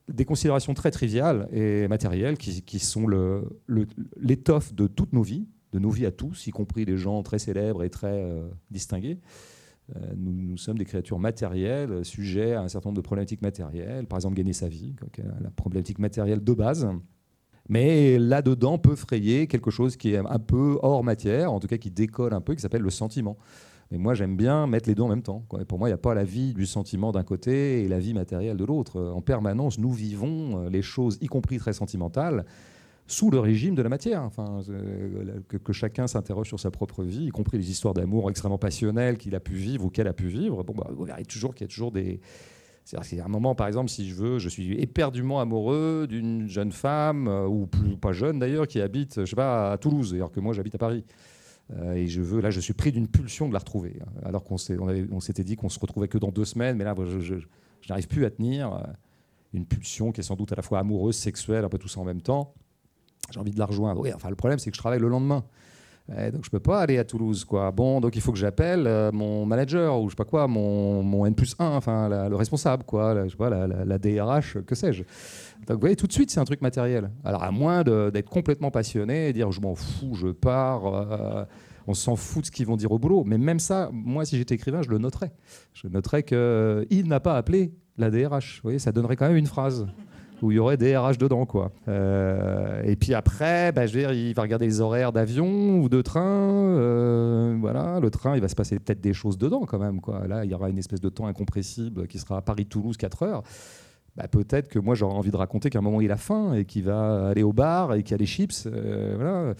des 0.07 0.25
considérations 0.25 0.73
très 0.73 0.89
triviales 0.89 1.47
et 1.51 1.87
matérielles 1.87 2.37
qui, 2.37 2.79
sont 2.79 3.05
le, 3.05 3.43
l'étoffe 4.17 4.73
de 4.73 4.87
toutes 4.87 5.13
nos 5.13 5.21
vies, 5.21 5.47
de 5.71 5.79
nos 5.79 5.89
vies 5.89 6.05
à 6.05 6.11
tous, 6.11 6.47
y 6.47 6.51
compris 6.51 6.85
les 6.85 6.97
gens 6.97 7.21
très 7.21 7.37
célèbres 7.39 7.83
et 7.83 7.89
très 7.89 8.23
euh, 8.23 8.47
distingués. 8.71 9.19
Euh, 9.95 10.13
nous, 10.15 10.57
sommes 10.57 10.77
des 10.77 10.85
créatures 10.85 11.19
matérielles, 11.19 12.03
sujets 12.05 12.53
à 12.53 12.61
un 12.61 12.67
certain 12.67 12.89
nombre 12.89 12.97
de 12.97 13.05
problématiques 13.05 13.41
matérielles, 13.41 14.05
par 14.05 14.17
exemple 14.17 14.35
gagner 14.35 14.53
sa 14.53 14.67
vie, 14.67 14.95
la 15.41 15.49
problématique 15.51 15.99
matérielle 15.99 16.43
de 16.43 16.53
base. 16.53 16.87
Mais 17.69 18.17
là-dedans 18.17 18.79
peut 18.79 18.95
frayer 18.95 19.47
quelque 19.47 19.69
chose 19.69 19.95
qui 19.95 20.13
est 20.13 20.17
un 20.17 20.39
peu 20.39 20.79
hors 20.81 21.03
matière, 21.03 21.53
en 21.53 21.59
tout 21.59 21.67
cas 21.67 21.77
qui 21.77 21.91
décolle 21.91 22.33
un 22.33 22.41
peu, 22.41 22.55
qui 22.55 22.61
s'appelle 22.61 22.81
le 22.81 22.89
sentiment. 22.89 23.37
Mais 23.91 23.97
moi, 23.97 24.13
j'aime 24.13 24.35
bien 24.35 24.67
mettre 24.67 24.87
les 24.87 24.95
deux 24.95 25.03
en 25.03 25.07
même 25.07 25.23
temps. 25.23 25.45
Pour 25.67 25.79
moi, 25.79 25.87
il 25.87 25.91
n'y 25.91 25.95
a 25.95 25.99
pas 25.99 26.13
la 26.13 26.23
vie 26.23 26.53
du 26.53 26.65
sentiment 26.65 27.11
d'un 27.11 27.23
côté 27.23 27.83
et 27.83 27.87
la 27.87 27.99
vie 27.99 28.13
matérielle 28.13 28.57
de 28.57 28.65
l'autre. 28.65 29.01
En 29.01 29.21
permanence, 29.21 29.79
nous 29.79 29.91
vivons 29.91 30.65
euh, 30.65 30.69
les 30.69 30.83
choses, 30.83 31.17
y 31.21 31.27
compris 31.27 31.57
très 31.57 31.73
sentimentales, 31.73 32.45
sous 33.09 33.31
le 33.31 33.39
régime 33.39 33.75
de 33.75 33.81
la 33.81 33.89
matière. 33.89 34.23
Enfin, 34.23 34.61
euh, 34.69 35.41
que, 35.47 35.73
chacun 35.73 36.07
s'interroge 36.07 36.47
sur 36.47 36.59
sa 36.59 36.71
propre 36.71 37.03
vie, 37.03 37.25
y 37.25 37.29
compris 37.29 37.57
les 37.57 37.71
histoires 37.71 37.93
d'amour 37.93 38.29
extrêmement 38.29 38.57
passionnelles 38.57 39.17
qu'il 39.17 39.35
a 39.35 39.39
pu 39.39 39.53
vivre 39.53 39.85
ou 39.85 39.89
qu'elle 39.89 40.07
a 40.07 40.13
pu 40.13 40.27
vivre. 40.27 40.63
Bon, 40.63 40.73
bah, 40.73 40.89
vous 40.95 41.05
verrez 41.05 41.25
toujours 41.25 41.55
qu'il 41.55 41.65
y 41.65 41.69
a 41.69 41.69
toujours 41.69 41.91
des, 41.91 42.21
c'est-à-dire 42.85 43.25
un 43.25 43.29
moment, 43.29 43.55
par 43.55 43.67
exemple, 43.67 43.89
si 43.89 44.07
je 44.07 44.15
veux, 44.15 44.39
je 44.39 44.49
suis 44.49 44.73
éperdument 44.79 45.39
amoureux 45.39 46.07
d'une 46.07 46.47
jeune 46.47 46.71
femme, 46.71 47.27
euh, 47.27 47.47
ou 47.47 47.67
plus, 47.67 47.97
pas 47.97 48.13
jeune 48.13 48.39
d'ailleurs, 48.39 48.67
qui 48.67 48.81
habite, 48.81 49.21
je 49.21 49.25
sais 49.25 49.35
pas, 49.35 49.73
à 49.73 49.77
Toulouse, 49.77 50.13
alors 50.13 50.31
que 50.31 50.39
moi 50.39 50.53
j'habite 50.53 50.75
à 50.75 50.79
Paris. 50.79 51.03
Euh, 51.71 51.93
et 51.93 52.07
je 52.07 52.21
veux, 52.21 52.41
là, 52.41 52.49
je 52.49 52.59
suis 52.59 52.73
pris 52.73 52.91
d'une 52.91 53.07
pulsion 53.07 53.47
de 53.47 53.53
la 53.53 53.59
retrouver. 53.59 53.99
Alors 54.23 54.43
qu'on 54.43 54.55
on 55.11 55.19
s'était 55.19 55.43
dit 55.43 55.55
qu'on 55.55 55.69
se 55.69 55.79
retrouvait 55.79 56.07
que 56.07 56.17
dans 56.17 56.31
deux 56.31 56.45
semaines, 56.45 56.77
mais 56.77 56.83
là, 56.83 56.95
je, 56.97 57.35
n'arrive 57.89 58.07
plus 58.07 58.25
à 58.25 58.31
tenir 58.31 58.83
une 59.53 59.65
pulsion 59.65 60.11
qui 60.11 60.21
est 60.21 60.23
sans 60.23 60.35
doute 60.35 60.51
à 60.51 60.55
la 60.55 60.63
fois 60.63 60.79
amoureuse, 60.79 61.15
sexuelle, 61.15 61.65
un 61.65 61.69
peu 61.69 61.77
tout 61.77 61.87
ça 61.87 61.99
en 61.99 62.05
même 62.05 62.21
temps. 62.21 62.53
J'ai 63.31 63.39
envie 63.39 63.51
de 63.51 63.59
la 63.59 63.65
rejoindre. 63.65 64.03
Enfin, 64.15 64.29
le 64.29 64.35
problème, 64.35 64.59
c'est 64.59 64.71
que 64.71 64.75
je 64.75 64.81
travaille 64.81 64.99
le 64.99 65.07
lendemain. 65.07 65.43
Eh, 66.17 66.31
donc 66.31 66.43
je 66.43 66.49
peux 66.49 66.59
pas 66.59 66.79
aller 66.79 66.97
à 66.97 67.03
Toulouse, 67.03 67.45
quoi. 67.45 67.71
Bon, 67.71 68.01
donc 68.01 68.15
il 68.15 68.21
faut 68.21 68.31
que 68.31 68.37
j'appelle 68.37 68.87
euh, 68.87 69.11
mon 69.11 69.45
manager 69.45 70.01
ou 70.01 70.07
je 70.07 70.13
sais 70.13 70.15
pas 70.15 70.25
quoi, 70.25 70.47
mon, 70.47 71.03
mon 71.03 71.25
N 71.25 71.35
plus 71.35 71.55
1, 71.59 71.65
enfin 71.65 72.27
le 72.29 72.35
responsable, 72.35 72.83
quoi, 72.83 73.13
la, 73.13 73.25
je 73.25 73.31
sais 73.31 73.37
pas, 73.37 73.49
la, 73.49 73.97
DRH, 73.99 74.57
que 74.65 74.73
sais-je. 74.73 75.03
Donc 75.67 75.75
vous 75.75 75.81
voyez, 75.81 75.95
tout 75.95 76.07
de 76.07 76.13
suite, 76.13 76.31
c'est 76.31 76.39
un 76.39 76.45
truc 76.45 76.61
matériel. 76.61 77.11
Alors 77.23 77.43
à 77.43 77.51
moins 77.51 77.83
d'être 77.83 78.29
complètement 78.29 78.71
passionné 78.71 79.29
et 79.29 79.33
dire 79.33 79.51
je 79.51 79.61
m'en 79.61 79.75
fous, 79.75 80.15
je 80.15 80.29
pars, 80.29 80.85
euh, 80.87 81.45
on 81.85 81.93
s'en 81.93 82.15
fout 82.15 82.41
de 82.41 82.47
ce 82.47 82.51
qu'ils 82.51 82.65
vont 82.65 82.77
dire 82.77 82.91
au 82.91 82.97
boulot. 82.97 83.23
Mais 83.25 83.37
même 83.37 83.59
ça, 83.59 83.89
moi, 83.91 84.25
si 84.25 84.37
j'étais 84.37 84.55
écrivain, 84.55 84.81
je 84.81 84.89
le 84.89 84.97
noterais. 84.97 85.31
Je 85.73 85.87
noterais 85.87 86.23
qu'il 86.23 86.37
euh, 86.37 86.85
n'a 87.05 87.19
pas 87.19 87.37
appelé 87.37 87.73
la 87.97 88.09
DRH. 88.09 88.57
Vous 88.57 88.63
voyez, 88.63 88.79
ça 88.79 88.91
donnerait 88.91 89.15
quand 89.15 89.27
même 89.27 89.37
une 89.37 89.47
phrase 89.47 89.85
où 90.41 90.51
il 90.51 90.55
y 90.55 90.59
aurait 90.59 90.77
des 90.77 90.95
RH 90.97 91.17
dedans. 91.17 91.45
Quoi. 91.45 91.71
Euh, 91.87 92.81
et 92.83 92.95
puis 92.95 93.13
après, 93.13 93.71
bah, 93.71 93.87
je 93.87 93.93
veux 93.93 93.99
dire, 93.99 94.11
il 94.11 94.33
va 94.33 94.41
regarder 94.41 94.65
les 94.65 94.81
horaires 94.81 95.11
d'avion 95.11 95.79
ou 95.79 95.89
de 95.89 96.01
train. 96.01 96.21
Euh, 96.21 97.57
voilà, 97.59 97.99
le 97.99 98.09
train, 98.09 98.35
il 98.35 98.41
va 98.41 98.47
se 98.47 98.55
passer 98.55 98.79
peut-être 98.79 99.01
des 99.01 99.13
choses 99.13 99.37
dedans 99.37 99.65
quand 99.65 99.79
même. 99.79 100.01
Quoi. 100.01 100.27
Là, 100.27 100.45
il 100.45 100.51
y 100.51 100.53
aura 100.53 100.69
une 100.69 100.77
espèce 100.77 101.01
de 101.01 101.09
temps 101.09 101.27
incompressible 101.27 102.07
qui 102.07 102.19
sera 102.19 102.37
à 102.37 102.41
Paris-Toulouse 102.41 102.97
4 102.97 103.23
heures. 103.23 103.43
Bah, 104.15 104.27
peut-être 104.27 104.67
que 104.67 104.79
moi, 104.79 104.95
j'aurais 104.95 105.15
envie 105.15 105.31
de 105.31 105.37
raconter 105.37 105.69
qu'à 105.69 105.79
un 105.79 105.81
moment, 105.81 106.01
il 106.01 106.11
a 106.11 106.17
faim 106.17 106.53
et 106.53 106.65
qu'il 106.65 106.83
va 106.83 107.29
aller 107.29 107.43
au 107.43 107.53
bar 107.53 107.93
et 107.93 108.03
qu'il 108.03 108.11
y 108.11 108.15
a 108.15 108.17
des 108.17 108.25
chips. 108.25 108.67
Euh, 108.67 109.15
voilà 109.17 109.53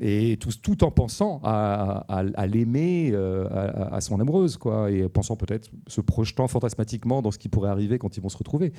et 0.00 0.38
tout, 0.38 0.84
en 0.84 0.90
pensant 0.90 1.40
à, 1.44 2.46
l'aimer, 2.46 3.14
à, 3.14 3.94
à, 3.94 4.00
son 4.00 4.20
amoureuse, 4.20 4.56
quoi, 4.56 4.90
et 4.90 5.08
pensant 5.08 5.36
peut-être, 5.36 5.70
se 5.86 6.00
projetant 6.00 6.48
fantasmatiquement 6.48 7.22
dans 7.22 7.30
ce 7.30 7.38
qui 7.38 7.48
pourrait 7.48 7.70
arriver 7.70 7.98
quand 7.98 8.16
ils 8.16 8.22
vont 8.22 8.28
se 8.28 8.38
retrouver. 8.38 8.72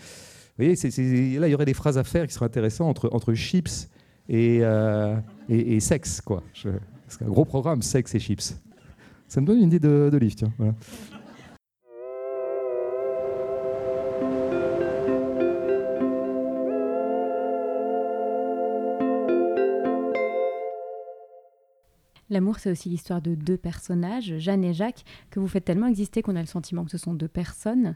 Vous 0.57 0.65
voyez, 0.65 1.39
là, 1.39 1.47
il 1.47 1.51
y 1.51 1.55
aurait 1.55 1.65
des 1.65 1.73
phrases 1.73 1.97
à 1.97 2.03
faire 2.03 2.27
qui 2.27 2.33
seraient 2.33 2.45
intéressantes 2.45 3.05
entre, 3.11 3.33
chips 3.33 3.89
et, 4.29 4.59
euh, 4.61 5.15
et, 5.49 5.79
sexe. 5.79 6.21
Quoi. 6.21 6.43
C'est 6.53 7.23
un 7.23 7.29
gros 7.29 7.45
programme, 7.45 7.81
sexe 7.81 8.13
et 8.13 8.19
chips. 8.19 8.55
Ça 9.27 9.41
me 9.41 9.47
donne 9.47 9.57
une 9.57 9.67
idée 9.67 9.79
de, 9.79 10.09
de 10.11 10.17
livre, 10.17 10.35
tiens. 10.35 10.53
L'amour, 22.33 22.57
c'est 22.57 22.71
aussi 22.71 22.89
l'histoire 22.89 23.21
de 23.21 23.35
deux 23.35 23.57
personnages, 23.57 24.39
Jeanne 24.39 24.63
et 24.63 24.73
Jacques, 24.73 25.05
que 25.29 25.39
vous 25.39 25.47
faites 25.47 25.65
tellement 25.65 25.85
exister 25.85 26.23
qu'on 26.23 26.35
a 26.35 26.41
le 26.41 26.47
sentiment 26.47 26.83
que 26.83 26.89
ce 26.89 26.97
sont 26.97 27.13
deux 27.13 27.27
personnes. 27.27 27.95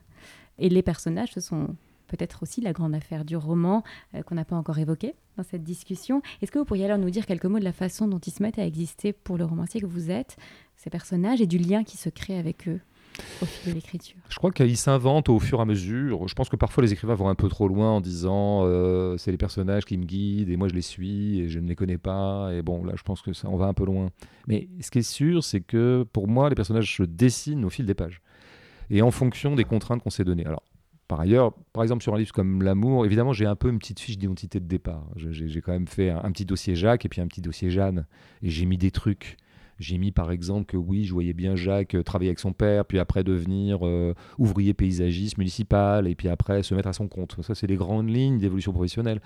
Et 0.60 0.70
les 0.70 0.84
personnages, 0.84 1.32
ce 1.34 1.40
sont 1.40 1.76
peut-être 2.06 2.44
aussi 2.44 2.62
la 2.62 2.72
grande 2.72 2.94
affaire 2.94 3.26
du 3.26 3.36
roman 3.36 3.84
euh, 4.14 4.22
qu'on 4.22 4.36
n'a 4.36 4.46
pas 4.46 4.56
encore 4.56 4.78
évoqué 4.78 5.16
dans 5.38 5.44
cette 5.44 5.64
discussion. 5.64 6.22
Est-ce 6.40 6.52
que 6.52 6.60
vous 6.60 6.66
pourriez 6.66 6.86
alors 6.86 7.00
nous 7.00 7.10
dire 7.10 7.26
quelques 7.26 7.46
mots 7.46 7.58
de 7.58 7.64
la 7.64 7.74
façon 7.74 8.08
dont 8.08 8.20
ils 8.20 8.32
se 8.32 8.44
mettent 8.44 8.60
à 8.60 8.66
exister 8.68 9.12
pour 9.12 9.40
le 9.40 9.46
romancier 9.46 9.82
que 9.82 9.88
vous 9.88 10.12
êtes, 10.12 10.38
ces 10.76 10.92
personnages, 10.92 11.42
et 11.42 11.48
du 11.48 11.58
lien 11.58 11.84
qui 11.84 11.98
se 11.98 12.10
crée 12.10 12.38
avec 12.38 12.68
eux? 12.68 12.80
Au 13.42 13.46
fil 13.46 13.72
de 13.72 13.76
l'écriture 13.76 14.16
Je 14.30 14.36
crois 14.36 14.52
qu'ils 14.52 14.78
s'inventent 14.78 15.30
au 15.30 15.40
fur 15.40 15.60
et 15.60 15.62
à 15.62 15.66
mesure. 15.66 16.28
Je 16.28 16.36
pense 16.36 16.50
que 16.50 16.56
parfois 16.56 16.84
les 16.84 16.94
écrivains 16.94 17.16
vont 17.16 17.30
un 17.30 17.36
peu 17.36 17.50
trop 17.50 17.68
loin 17.68 17.92
en 17.92 18.02
disant 18.02 18.62
euh, 18.64 19.18
c'est 19.18 19.32
les 19.32 19.38
personnages 19.38 19.86
qui 19.86 19.98
me 19.98 20.06
guident 20.06 20.50
et 20.50 20.58
moi 20.58 20.68
je 20.68 20.74
les 20.74 20.82
suis 20.82 21.40
et 21.40 21.50
je 21.50 21.60
ne 21.60 21.68
les 21.68 21.76
connais 21.76 21.98
pas. 21.98 22.54
Et 22.54 22.62
bon, 22.62 22.84
là 22.84 22.94
je 22.96 23.04
pense 23.04 23.22
que 23.22 23.34
ça, 23.34 23.50
on 23.50 23.58
va 23.58 23.66
un 23.68 23.74
peu 23.74 23.86
loin. 23.86 24.10
Mais 24.48 24.68
ce 24.82 24.92
qui 24.92 25.00
est 25.00 25.10
sûr, 25.10 25.44
c'est 25.44 25.62
que 25.62 26.06
pour 26.14 26.28
moi, 26.28 26.50
les 26.50 26.56
personnages 26.56 26.96
se 26.96 27.04
dessinent 27.04 27.66
au 27.66 27.70
fil 27.70 27.86
des 27.86 27.96
pages 27.96 28.22
et 28.90 29.02
en 29.02 29.12
fonction 29.12 29.56
des 29.56 29.64
contraintes 29.64 30.02
qu'on 30.02 30.10
s'est 30.10 30.24
données. 30.24 30.46
Alors, 30.46 30.64
par 31.08 31.22
ailleurs, 31.22 31.54
par 31.74 31.84
exemple, 31.84 32.04
sur 32.04 32.14
un 32.14 32.18
livre 32.18 32.34
comme 32.34 32.62
L'amour, 32.62 33.06
évidemment, 33.06 33.34
j'ai 33.34 33.46
un 33.46 33.56
peu 33.56 33.70
une 33.70 33.80
petite 33.80 34.00
fiche 34.00 34.18
d'identité 34.18 34.60
de 34.60 34.66
départ. 34.66 35.08
J'ai 35.16 35.62
quand 35.62 35.72
même 35.72 35.88
fait 35.88 36.10
un, 36.10 36.32
petit 36.32 36.46
dossier 36.46 36.76
Jacques 36.76 37.06
et 37.06 37.10
puis 37.10 37.22
un 37.22 37.28
petit 37.28 37.42
dossier 37.42 37.70
Jeanne. 37.70 38.06
Et 38.42 38.50
j'ai 38.50 38.66
mis 38.66 38.78
des 38.78 38.92
trucs. 38.92 39.38
J'ai 39.80 39.98
mis 39.98 40.12
par 40.12 40.32
exemple 40.32 40.66
que 40.66 40.78
oui, 40.78 41.06
je 41.06 41.14
voyais 41.14 41.34
bien 41.34 41.56
Jacques 41.56 41.96
euh, 41.96 42.04
travailler 42.04 42.30
avec 42.30 42.40
son 42.40 42.54
père, 42.54 42.86
puis 42.86 43.00
après 43.00 43.24
devenir 43.24 43.86
euh, 43.86 44.14
ouvrier 44.38 44.74
paysagiste 44.74 45.38
municipal, 45.38 46.08
et 46.08 46.16
puis 46.16 46.30
après 46.30 46.64
se 46.64 46.74
mettre 46.74 46.88
à 46.88 46.94
son 46.94 47.08
compte. 47.08 47.36
Ça, 47.44 47.54
c'est 47.54 47.68
les 47.68 47.76
grandes 47.76 48.10
lignes 48.10 48.40
d'évolution 48.40 48.72
professionnelle. 48.72 49.22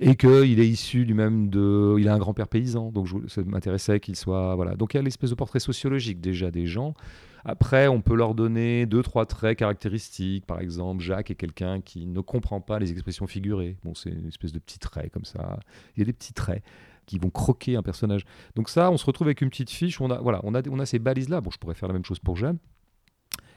Et 0.00 0.16
qu'il 0.16 0.58
est 0.60 0.68
issu 0.68 1.04
du 1.04 1.12
même 1.12 1.50
de. 1.50 1.96
Il 1.98 2.08
a 2.08 2.14
un 2.14 2.18
grand-père 2.18 2.48
paysan, 2.48 2.90
donc 2.90 3.08
ça 3.28 3.42
m'intéressait 3.42 4.00
qu'il 4.00 4.16
soit. 4.16 4.54
Voilà. 4.54 4.74
Donc 4.74 4.94
il 4.94 4.96
y 4.96 5.00
a 5.00 5.02
l'espèce 5.02 5.30
de 5.30 5.34
portrait 5.34 5.60
sociologique 5.60 6.20
déjà 6.20 6.50
des 6.50 6.66
gens 6.66 6.94
Après, 7.44 7.86
on 7.88 8.00
peut 8.00 8.14
leur 8.14 8.34
donner 8.34 8.86
deux, 8.86 9.02
trois 9.02 9.26
traits 9.26 9.58
caractéristiques. 9.58 10.46
Par 10.46 10.60
exemple, 10.60 11.02
Jacques 11.02 11.30
est 11.30 11.34
quelqu'un 11.34 11.82
qui 11.82 12.06
ne 12.06 12.20
comprend 12.20 12.62
pas 12.62 12.78
les 12.78 12.92
expressions 12.92 13.26
figurées. 13.26 13.76
Bon, 13.84 13.94
c'est 13.94 14.10
une 14.10 14.28
espèce 14.28 14.52
de 14.52 14.58
petit 14.58 14.78
trait 14.78 15.10
comme 15.10 15.26
ça. 15.26 15.60
Il 15.96 16.00
y 16.00 16.02
a 16.02 16.06
des 16.06 16.14
petits 16.14 16.32
traits 16.32 16.62
qui 17.10 17.18
vont 17.18 17.30
croquer 17.30 17.76
un 17.76 17.82
personnage. 17.82 18.24
Donc 18.54 18.68
ça, 18.68 18.90
on 18.90 18.96
se 18.96 19.04
retrouve 19.04 19.26
avec 19.26 19.40
une 19.40 19.50
petite 19.50 19.70
fiche 19.70 20.00
on 20.00 20.10
a, 20.10 20.18
voilà, 20.20 20.40
on 20.44 20.54
a, 20.54 20.62
on 20.68 20.78
a 20.78 20.86
ces 20.86 20.98
balises-là. 20.98 21.40
Bon, 21.40 21.50
je 21.50 21.58
pourrais 21.58 21.74
faire 21.74 21.88
la 21.88 21.92
même 21.92 22.04
chose 22.04 22.20
pour 22.20 22.36
Jeanne. 22.36 22.58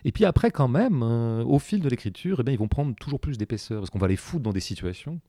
Et 0.06 0.12
puis 0.12 0.26
après, 0.26 0.52
quand 0.52 0.68
même, 0.68 1.02
euh, 1.04 1.44
au 1.44 1.60
fil 1.60 1.80
de 1.80 1.88
l'écriture, 1.88 2.38
eh 2.40 2.44
bien, 2.44 2.54
ils 2.54 2.60
vont 2.60 2.68
prendre 2.68 2.94
toujours 2.96 3.20
plus 3.20 3.38
d'épaisseur, 3.38 3.80
parce 3.80 3.90
qu'on 3.90 4.00
va 4.00 4.08
les 4.08 4.18
foutre 4.18 4.44
dans 4.44 4.52
des 4.52 4.60
situations. 4.60 5.22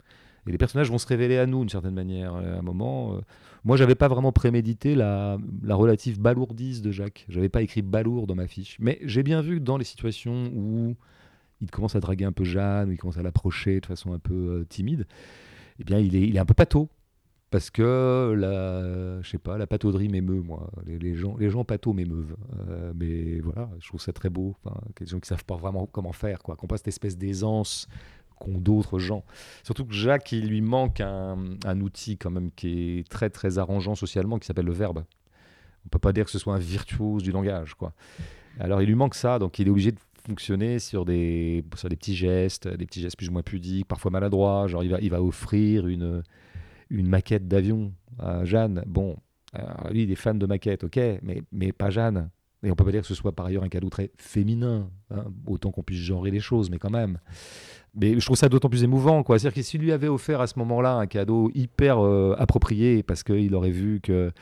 Et 0.46 0.52
les 0.52 0.58
personnages 0.58 0.90
vont 0.90 0.98
se 0.98 1.06
révéler 1.06 1.38
à 1.38 1.46
nous 1.46 1.60
d'une 1.60 1.68
certaine 1.68 1.94
manière. 1.94 2.34
À 2.34 2.40
un 2.40 2.62
moment, 2.62 3.14
euh, 3.14 3.20
moi, 3.62 3.76
j'avais 3.76 3.94
pas 3.94 4.08
vraiment 4.08 4.32
prémédité 4.32 4.94
la, 4.94 5.38
la 5.62 5.74
relative 5.74 6.18
balourdise 6.20 6.82
de 6.82 6.90
Jacques. 6.90 7.24
J'avais 7.28 7.48
pas 7.48 7.62
écrit 7.62 7.82
balourd 7.82 8.26
dans 8.26 8.34
ma 8.34 8.46
fiche. 8.46 8.76
Mais 8.80 8.98
j'ai 9.04 9.22
bien 9.22 9.42
vu 9.42 9.58
que 9.58 9.64
dans 9.64 9.78
les 9.78 9.84
situations 9.84 10.50
où 10.54 10.96
il 11.60 11.70
commence 11.70 11.94
à 11.94 12.00
draguer 12.00 12.24
un 12.24 12.32
peu 12.32 12.44
Jeanne, 12.44 12.88
où 12.88 12.92
il 12.92 12.98
commence 12.98 13.16
à 13.18 13.22
l'approcher 13.22 13.80
de 13.80 13.86
façon 13.86 14.12
un 14.12 14.18
peu 14.18 14.34
euh, 14.34 14.64
timide, 14.68 15.06
eh 15.78 15.84
bien, 15.84 15.98
il 15.98 16.16
est, 16.16 16.26
il 16.26 16.36
est 16.36 16.40
un 16.40 16.44
peu 16.44 16.54
pâteau 16.54 16.88
parce 17.54 17.70
que 17.70 18.34
la, 18.36 19.22
je 19.22 19.30
sais 19.30 19.38
pas, 19.38 19.56
la 19.58 19.68
patauderie 19.68 20.08
m'émeut, 20.08 20.40
moi. 20.40 20.72
Les, 20.88 21.14
gens, 21.14 21.36
les 21.36 21.50
gens 21.50 21.62
pato 21.62 21.92
m'émeuvent. 21.92 22.34
Euh, 22.68 22.92
mais 22.96 23.38
voilà, 23.38 23.70
je 23.78 23.86
trouve 23.86 24.00
ça 24.00 24.12
très 24.12 24.28
beau. 24.28 24.56
Enfin, 24.64 24.76
des 24.98 25.06
gens 25.06 25.20
qui 25.20 25.28
savent 25.28 25.44
pas 25.44 25.54
vraiment 25.54 25.86
comment 25.86 26.10
faire, 26.10 26.40
quoi. 26.40 26.56
Qu'on 26.56 26.66
pas 26.66 26.78
cette 26.78 26.88
espèce 26.88 27.16
d'aisance 27.16 27.86
qu'ont 28.40 28.58
d'autres 28.58 28.98
gens. 28.98 29.22
Surtout 29.62 29.84
que 29.84 29.94
Jacques, 29.94 30.32
il 30.32 30.48
lui 30.48 30.62
manque 30.62 31.00
un, 31.00 31.38
un, 31.64 31.80
outil 31.80 32.18
quand 32.18 32.32
même 32.32 32.50
qui 32.50 32.98
est 32.98 33.08
très 33.08 33.30
très 33.30 33.58
arrangeant 33.58 33.94
socialement, 33.94 34.40
qui 34.40 34.48
s'appelle 34.48 34.66
le 34.66 34.72
verbe. 34.72 35.04
On 35.86 35.88
peut 35.90 36.00
pas 36.00 36.12
dire 36.12 36.24
que 36.24 36.32
ce 36.32 36.40
soit 36.40 36.56
un 36.56 36.58
virtuose 36.58 37.22
du 37.22 37.30
langage, 37.30 37.74
quoi. 37.74 37.92
Alors 38.58 38.82
il 38.82 38.88
lui 38.88 38.96
manque 38.96 39.14
ça, 39.14 39.38
donc 39.38 39.60
il 39.60 39.68
est 39.68 39.70
obligé 39.70 39.92
de 39.92 40.00
fonctionner 40.26 40.80
sur 40.80 41.04
des, 41.04 41.64
sur 41.76 41.88
des 41.88 41.94
petits 41.94 42.16
gestes, 42.16 42.66
des 42.66 42.84
petits 42.84 43.00
gestes 43.00 43.16
plus 43.16 43.28
ou 43.28 43.32
moins 43.32 43.42
pudiques, 43.42 43.86
parfois 43.86 44.10
maladroits. 44.10 44.66
Genre 44.66 44.82
il 44.82 44.90
va, 44.90 44.98
il 45.00 45.10
va 45.10 45.22
offrir 45.22 45.86
une 45.86 46.24
une 46.90 47.08
maquette 47.08 47.48
d'avion 47.48 47.92
à 48.18 48.44
Jeanne. 48.44 48.82
Bon, 48.86 49.16
lui, 49.90 50.04
il 50.04 50.10
est 50.10 50.16
fan 50.16 50.38
de 50.38 50.46
maquettes, 50.46 50.84
ok, 50.84 50.98
mais, 51.22 51.42
mais 51.52 51.72
pas 51.72 51.90
Jeanne. 51.90 52.30
Et 52.64 52.70
on 52.70 52.74
peut 52.74 52.84
pas 52.84 52.92
dire 52.92 53.02
que 53.02 53.06
ce 53.06 53.14
soit 53.14 53.32
par 53.32 53.46
ailleurs 53.46 53.62
un 53.62 53.68
cadeau 53.68 53.90
très 53.90 54.10
féminin, 54.16 54.88
hein, 55.10 55.24
autant 55.46 55.70
qu'on 55.70 55.82
puisse 55.82 56.00
genrer 56.00 56.30
les 56.30 56.40
choses, 56.40 56.70
mais 56.70 56.78
quand 56.78 56.90
même. 56.90 57.18
Mais 57.94 58.18
je 58.18 58.24
trouve 58.24 58.38
ça 58.38 58.48
d'autant 58.48 58.70
plus 58.70 58.84
émouvant, 58.84 59.22
quoi. 59.22 59.38
C'est-à-dire 59.38 59.54
que 59.54 59.62
s'il 59.62 59.82
lui 59.82 59.92
avait 59.92 60.08
offert 60.08 60.40
à 60.40 60.46
ce 60.46 60.58
moment-là 60.58 60.94
un 60.94 61.06
cadeau 61.06 61.50
hyper 61.54 61.98
euh, 61.98 62.34
approprié, 62.38 63.02
parce 63.02 63.22
qu'il 63.22 63.54
aurait 63.54 63.70
vu 63.70 64.00
que 64.00 64.32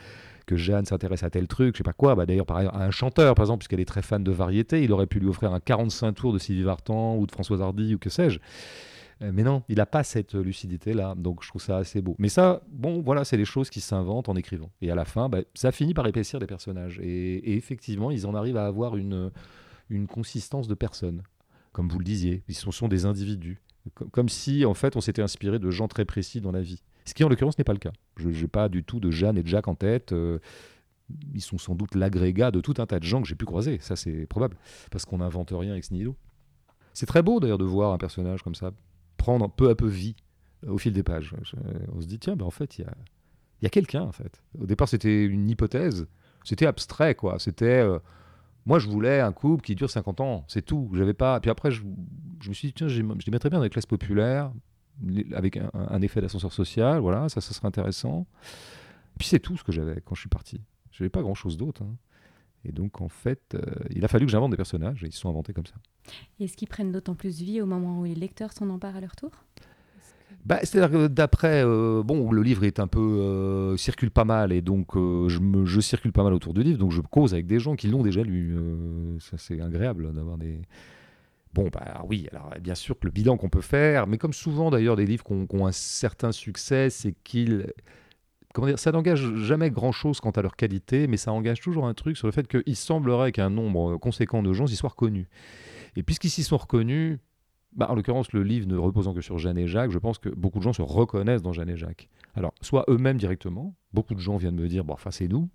que 0.45 0.57
Jeanne 0.57 0.85
s'intéresse 0.85 1.23
à 1.23 1.29
tel 1.29 1.47
truc, 1.47 1.75
je 1.75 1.77
sais 1.77 1.83
pas 1.83 1.93
quoi, 1.93 2.15
bah 2.15 2.25
d'ailleurs 2.25 2.45
par 2.45 2.57
ailleurs 2.57 2.75
à 2.75 2.83
un 2.83 2.91
chanteur 2.91 3.33
par 3.33 3.43
exemple, 3.43 3.59
puisqu'elle 3.59 3.79
est 3.79 3.85
très 3.85 4.01
fan 4.01 4.21
de 4.25 4.31
variété, 4.31 4.83
il 4.83 4.91
aurait 4.91 5.07
pu 5.07 5.19
lui 5.19 5.27
offrir 5.27 5.53
un 5.53 5.61
45 5.61 6.11
tours 6.11 6.33
de 6.33 6.37
Sylvie 6.37 6.63
Vartan 6.63 7.15
ou 7.15 7.25
de 7.25 7.31
Françoise 7.31 7.61
Hardy 7.61 7.95
ou 7.95 7.97
que 7.97 8.09
sais-je. 8.09 8.39
Euh, 9.23 9.31
mais 9.33 9.43
non, 9.43 9.63
il 9.69 9.77
n'a 9.77 9.85
pas 9.85 10.03
cette 10.03 10.35
lucidité-là, 10.35 11.15
donc 11.15 11.43
je 11.43 11.49
trouve 11.49 11.61
ça 11.61 11.77
assez 11.77 12.01
beau. 12.01 12.15
Mais 12.19 12.29
ça, 12.29 12.61
bon, 12.69 13.01
voilà, 13.01 13.23
c'est 13.23 13.37
les 13.37 13.45
choses 13.45 13.69
qui 13.69 13.81
s'inventent 13.81 14.29
en 14.29 14.35
écrivant. 14.35 14.69
Et 14.81 14.91
à 14.91 14.95
la 14.95 15.05
fin, 15.05 15.29
bah, 15.29 15.39
ça 15.53 15.71
finit 15.71 15.93
par 15.93 16.05
épaissir 16.07 16.39
les 16.39 16.47
personnages. 16.47 16.99
Et, 17.01 17.55
effectivement, 17.55 18.11
ils 18.11 18.27
en 18.27 18.35
arrivent 18.35 18.57
à 18.57 18.65
avoir 18.65 18.97
une, 18.97 19.31
une 19.89 20.07
consistance 20.07 20.67
de 20.67 20.73
personnes, 20.73 21.23
comme 21.71 21.87
vous 21.89 21.99
le 21.99 22.05
disiez. 22.05 22.43
Ils 22.47 22.55
sont, 22.55 22.71
sont 22.71 22.87
des 22.87 23.05
individus. 23.05 23.61
Comme, 24.11 24.29
si, 24.29 24.65
en 24.65 24.73
fait, 24.73 24.95
on 24.95 25.01
s'était 25.01 25.21
inspiré 25.21 25.59
de 25.59 25.69
gens 25.69 25.87
très 25.87 26.05
précis 26.05 26.39
dans 26.39 26.51
la 26.51 26.61
vie. 26.61 26.81
Ce 27.05 27.13
qui, 27.13 27.23
en 27.23 27.29
l'occurrence, 27.29 27.57
n'est 27.57 27.65
pas 27.65 27.73
le 27.73 27.79
cas. 27.79 27.91
Je 28.15 28.29
n'ai 28.29 28.47
pas 28.47 28.69
du 28.69 28.83
tout 28.83 29.01
de 29.01 29.11
Jeanne 29.11 29.37
et 29.37 29.43
de 29.43 29.47
Jacques 29.47 29.67
en 29.67 29.75
tête. 29.75 30.13
Euh, 30.13 30.39
ils 31.33 31.41
sont 31.41 31.57
sans 31.57 31.75
doute 31.75 31.95
l'agrégat 31.95 32.51
de 32.51 32.61
tout 32.61 32.75
un 32.77 32.85
tas 32.85 32.99
de 32.99 33.03
gens 33.03 33.21
que 33.21 33.27
j'ai 33.27 33.35
pu 33.35 33.43
croiser. 33.43 33.79
Ça, 33.79 33.97
c'est 33.97 34.25
probable. 34.25 34.55
Parce 34.89 35.03
qu'on 35.03 35.17
n'invente 35.17 35.51
rien 35.51 35.75
ex 35.75 35.91
nihilo. 35.91 36.15
C'est 36.93 37.05
très 37.05 37.21
beau, 37.21 37.41
d'ailleurs, 37.41 37.57
de 37.57 37.65
voir 37.65 37.91
un 37.91 37.97
personnage 37.97 38.41
comme 38.41 38.55
ça 38.55 38.71
prendre 39.17 39.49
peu 39.49 39.69
à 39.69 39.75
peu 39.75 39.87
vie 39.87 40.15
euh, 40.65 40.71
au 40.71 40.77
fil 40.77 40.93
des 40.93 41.03
pages. 41.03 41.35
on 41.93 42.01
se 42.01 42.07
dit, 42.07 42.19
tiens, 42.19 42.35
ben 42.35 42.45
en 42.45 42.51
fait, 42.51 42.77
il 42.77 42.81
y 42.81 42.85
a, 42.85 42.93
y 43.61 43.65
a 43.65 43.69
quelqu'un, 43.69 44.03
en 44.03 44.11
fait. 44.11 44.41
Au 44.59 44.65
départ, 44.65 44.87
c'était 44.87 45.25
une 45.25 45.49
hypothèse, 45.49 46.07
c'était 46.43 46.65
abstrait, 46.65 47.15
quoi. 47.15 47.39
C'était, 47.39 47.81
euh, 47.81 47.99
moi, 48.65 48.79
je 48.79 48.87
voulais 48.87 49.19
un 49.19 49.31
couple 49.31 49.63
qui 49.63 49.75
dure 49.75 49.89
50 49.89 50.21
ans, 50.21 50.45
c'est 50.47 50.65
tout. 50.65 50.89
J'avais 50.93 51.13
pas. 51.13 51.39
Puis 51.39 51.49
après, 51.49 51.71
je, 51.71 51.83
je, 52.41 52.49
me 52.49 52.53
suis 52.53 52.69
dit, 52.69 52.73
tiens, 52.73 52.87
je 52.87 53.01
les 53.01 53.31
mettrais 53.31 53.49
bien 53.49 53.59
dans 53.59 53.63
les 53.63 53.69
classes 53.69 53.85
populaires, 53.85 54.51
avec 55.33 55.57
un, 55.73 56.01
effet 56.01 56.21
d'ascenseur 56.21 56.53
social, 56.53 56.99
voilà, 56.99 57.29
ça, 57.29 57.41
ça 57.41 57.53
serait 57.53 57.67
intéressant. 57.67 58.27
Puis 59.17 59.27
c'est 59.27 59.39
tout 59.39 59.57
ce 59.57 59.63
que 59.63 59.71
j'avais 59.71 60.01
quand 60.01 60.15
je 60.15 60.21
suis 60.21 60.29
parti. 60.29 60.61
Je 60.91 61.03
n'avais 61.03 61.09
pas 61.09 61.21
grand-chose 61.21 61.57
d'autre. 61.57 61.83
Hein. 61.83 61.95
Et 62.65 62.71
donc, 62.71 63.01
en 63.01 63.09
fait, 63.09 63.55
euh, 63.55 63.61
il 63.89 64.03
a 64.05 64.07
fallu 64.07 64.25
que 64.25 64.31
j'invente 64.31 64.51
des 64.51 64.57
personnages 64.57 65.03
et 65.03 65.07
ils 65.07 65.13
se 65.13 65.19
sont 65.19 65.29
inventés 65.29 65.53
comme 65.53 65.65
ça. 65.65 65.75
Est-ce 66.39 66.55
qu'ils 66.55 66.67
prennent 66.67 66.91
d'autant 66.91 67.15
plus 67.15 67.41
vie 67.41 67.61
au 67.61 67.65
moment 67.65 67.99
où 67.99 68.05
les 68.05 68.15
lecteurs 68.15 68.53
s'en 68.53 68.69
emparent 68.69 68.95
à 68.95 69.01
leur 69.01 69.15
tour? 69.15 69.31
Bah, 70.45 70.59
C'est-à-dire 70.63 70.91
que 70.91 71.07
d'après, 71.07 71.63
euh, 71.63 72.03
bon, 72.03 72.31
le 72.31 72.41
livre 72.41 72.63
est 72.63 72.79
un 72.79 72.87
peu 72.87 72.99
euh, 72.99 73.77
circule 73.77 74.11
pas 74.11 74.25
mal 74.25 74.51
et 74.51 74.61
donc 74.61 74.95
je, 74.95 75.39
me, 75.39 75.65
je 75.65 75.79
circule 75.79 76.11
pas 76.11 76.23
mal 76.23 76.33
autour 76.33 76.53
du 76.53 76.63
livre, 76.63 76.77
donc 76.77 76.91
je 76.91 77.01
cause 77.01 77.33
avec 77.33 77.47
des 77.47 77.59
gens 77.59 77.75
qui 77.75 77.87
l'ont 77.87 78.03
déjà 78.03 78.23
lu. 78.23 78.57
ça 79.19 79.37
c'est 79.37 79.61
agréable 79.61 80.13
d'avoir 80.13 80.37
des. 80.37 80.61
Bon, 81.53 81.69
bah 81.71 82.03
oui, 82.09 82.27
alors 82.31 82.49
bien 82.59 82.75
sûr 82.75 82.99
que 82.99 83.05
le 83.05 83.11
bilan 83.11 83.37
qu'on 83.37 83.47
peut 83.47 83.61
faire, 83.61 84.07
mais 84.07 84.17
comme 84.17 84.33
souvent 84.33 84.69
d'ailleurs 84.69 84.97
des 84.97 85.05
livres 85.05 85.23
qui 85.23 85.33
ont 85.55 85.67
un 85.67 85.71
certain 85.71 86.33
succès, 86.33 86.89
c'est 86.89 87.13
qu'ils 87.23 87.67
ça 88.75 88.91
n'engage 88.91 89.35
jamais 89.35 89.71
grand-chose 89.71 90.19
quant 90.19 90.31
à 90.31 90.41
leur 90.41 90.55
qualité, 90.55 91.07
mais 91.07 91.17
ça 91.17 91.31
engage 91.31 91.59
toujours 91.59 91.87
un 91.87 91.93
truc 91.93 92.17
sur 92.17 92.27
le 92.27 92.31
fait 92.31 92.47
qu'il 92.47 92.75
semblerait 92.75 93.31
qu'un 93.31 93.49
nombre 93.49 93.97
conséquent 93.97 94.43
de 94.43 94.53
gens 94.53 94.65
y 94.65 94.75
soient 94.75 94.89
reconnus. 94.89 95.27
Et 95.95 96.03
puisqu'ils 96.03 96.29
s'y 96.29 96.43
sont 96.43 96.57
reconnus, 96.57 97.19
bah, 97.75 97.87
en 97.89 97.95
l'occurrence, 97.95 98.31
le 98.33 98.43
livre 98.43 98.67
ne 98.67 98.77
reposant 98.77 99.13
que 99.13 99.21
sur 99.21 99.37
Jeanne 99.37 99.57
et 99.57 99.67
Jacques, 99.67 99.91
je 99.91 99.99
pense 99.99 100.17
que 100.17 100.29
beaucoup 100.29 100.59
de 100.59 100.63
gens 100.63 100.73
se 100.73 100.81
reconnaissent 100.81 101.41
dans 101.41 101.53
Jeanne 101.53 101.69
et 101.69 101.77
Jacques. 101.77 102.09
Alors, 102.35 102.53
soit 102.61 102.85
eux-mêmes 102.89 103.17
directement, 103.17 103.75
beaucoup 103.93 104.15
de 104.15 104.19
gens 104.19 104.37
viennent 104.37 104.55
me 104.55 104.67
dire, 104.67 104.83
bon, 104.83 104.93
enfin, 104.93 105.11
c'est 105.11 105.27
nous, 105.27 105.49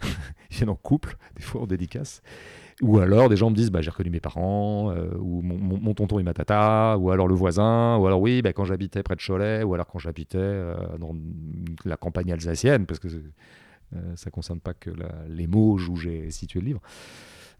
ils 0.50 0.56
viennent 0.56 0.70
en 0.70 0.76
couple, 0.76 1.16
des 1.36 1.42
fois 1.42 1.62
en 1.62 1.66
dédicace, 1.66 2.22
ou 2.80 2.98
alors 2.98 3.28
des 3.28 3.36
gens 3.36 3.50
me 3.50 3.56
disent 3.56 3.70
bah, 3.70 3.80
j'ai 3.80 3.90
reconnu 3.90 4.10
mes 4.10 4.20
parents, 4.20 4.92
euh, 4.92 5.10
ou 5.18 5.42
mon, 5.42 5.94
tonton 5.94 6.18
et 6.18 6.22
ma 6.22 6.34
tata, 6.34 6.96
ou 6.98 7.10
alors 7.10 7.26
le 7.26 7.34
voisin, 7.34 7.96
ou 7.96 8.06
alors 8.06 8.20
oui, 8.20 8.40
bah, 8.42 8.52
quand 8.52 8.64
j'habitais 8.64 9.02
près 9.02 9.16
de 9.16 9.20
Cholet, 9.20 9.62
ou 9.64 9.74
alors 9.74 9.86
quand 9.86 9.98
j'habitais 9.98 10.38
euh, 10.38 10.76
dans 10.98 11.14
la 11.84 11.96
campagne 11.96 12.32
alsacienne, 12.32 12.86
parce 12.86 13.00
que 13.00 13.08
euh, 13.08 14.16
ça 14.16 14.30
ne 14.30 14.32
concerne 14.32 14.60
pas 14.60 14.74
que 14.74 14.90
les 15.28 15.46
Mauges 15.46 15.88
où 15.88 15.96
j'ai 15.96 16.30
situé 16.30 16.60
le 16.60 16.66
livre. 16.66 16.80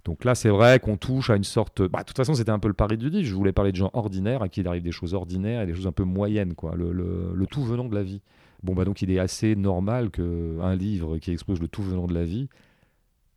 Donc 0.08 0.24
là, 0.24 0.34
c'est 0.34 0.48
vrai 0.48 0.80
qu'on 0.80 0.96
touche 0.96 1.28
à 1.28 1.36
une 1.36 1.44
sorte. 1.44 1.82
Bah, 1.82 1.98
de 1.98 2.04
toute 2.04 2.16
façon, 2.16 2.32
c'était 2.32 2.50
un 2.50 2.58
peu 2.58 2.68
le 2.68 2.72
pari 2.72 2.96
du 2.96 3.10
livre. 3.10 3.28
Je 3.28 3.34
voulais 3.34 3.52
parler 3.52 3.72
de 3.72 3.76
gens 3.76 3.90
ordinaires 3.92 4.40
à 4.40 4.48
qui 4.48 4.60
il 4.60 4.66
arrive 4.66 4.82
des 4.82 4.90
choses 4.90 5.12
ordinaires 5.12 5.60
et 5.60 5.66
des 5.66 5.74
choses 5.74 5.86
un 5.86 5.92
peu 5.92 6.04
moyennes, 6.04 6.54
quoi. 6.54 6.74
Le, 6.76 7.44
tout 7.50 7.62
venant 7.62 7.84
de 7.84 7.94
la 7.94 8.02
vie. 8.02 8.22
Bon, 8.62 8.74
bah 8.74 8.86
donc 8.86 9.02
il 9.02 9.10
est 9.10 9.18
assez 9.18 9.54
normal 9.54 10.10
qu'un 10.10 10.74
livre 10.74 11.18
qui 11.18 11.30
expose 11.30 11.60
le 11.60 11.68
tout 11.68 11.82
venant 11.82 12.06
de 12.06 12.14
la 12.14 12.24
vie 12.24 12.48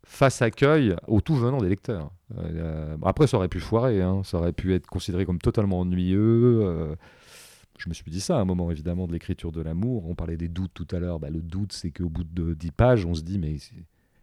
face 0.02 0.40
accueil 0.40 0.96
au 1.08 1.20
tout 1.20 1.36
venant 1.36 1.58
des 1.58 1.68
lecteurs. 1.68 2.10
Euh, 2.38 2.96
après, 3.04 3.26
ça 3.26 3.36
aurait 3.36 3.48
pu 3.48 3.60
foirer, 3.60 4.00
hein. 4.00 4.22
ça 4.24 4.38
aurait 4.38 4.52
pu 4.54 4.72
être 4.72 4.86
considéré 4.86 5.26
comme 5.26 5.38
totalement 5.38 5.80
ennuyeux. 5.80 6.62
Euh. 6.64 6.96
je 7.76 7.90
me 7.90 7.94
suis 7.94 8.10
dit 8.10 8.20
ça 8.20 8.38
à 8.38 8.40
un 8.40 8.46
moment, 8.46 8.70
évidemment, 8.70 9.06
de 9.06 9.12
l'écriture 9.12 9.52
de 9.52 9.60
l'amour. 9.60 10.08
On 10.08 10.14
parlait 10.14 10.38
des 10.38 10.48
doutes 10.48 10.72
tout 10.72 10.88
à 10.90 10.98
l'heure. 10.98 11.20
Bah, 11.20 11.28
le 11.28 11.42
doute, 11.42 11.74
c'est 11.74 11.90
qu'au 11.90 12.08
bout 12.08 12.24
de 12.24 12.54
10 12.54 12.70
pages, 12.70 13.04
on 13.04 13.14
se 13.14 13.20
dit, 13.20 13.38
mais 13.38 13.56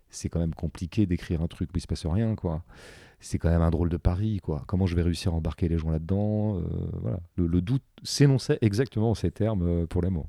c'est 0.09 0.29
quand 0.29 0.39
même 0.39 0.53
compliqué 0.53 1.05
d'écrire 1.05 1.41
un 1.41 1.47
truc 1.47 1.69
où 1.73 1.77
il 1.77 1.81
se 1.81 1.87
passe 1.87 2.05
rien, 2.05 2.35
quoi. 2.35 2.63
C'est 3.19 3.37
quand 3.37 3.49
même 3.49 3.61
un 3.61 3.69
drôle 3.69 3.89
de 3.89 3.97
pari, 3.97 4.39
quoi. 4.41 4.63
Comment 4.67 4.85
je 4.85 4.95
vais 4.95 5.01
réussir 5.01 5.33
à 5.33 5.35
embarquer 5.35 5.67
les 5.67 5.77
gens 5.77 5.91
là-dedans 5.91 6.57
euh, 6.57 6.63
voilà. 7.01 7.19
le, 7.35 7.47
le 7.47 7.61
doute 7.61 7.83
s'énonçait 8.03 8.59
exactement 8.61 9.11
en 9.11 9.15
ces 9.15 9.31
termes 9.31 9.87
pour 9.87 10.01
l'amour. 10.01 10.27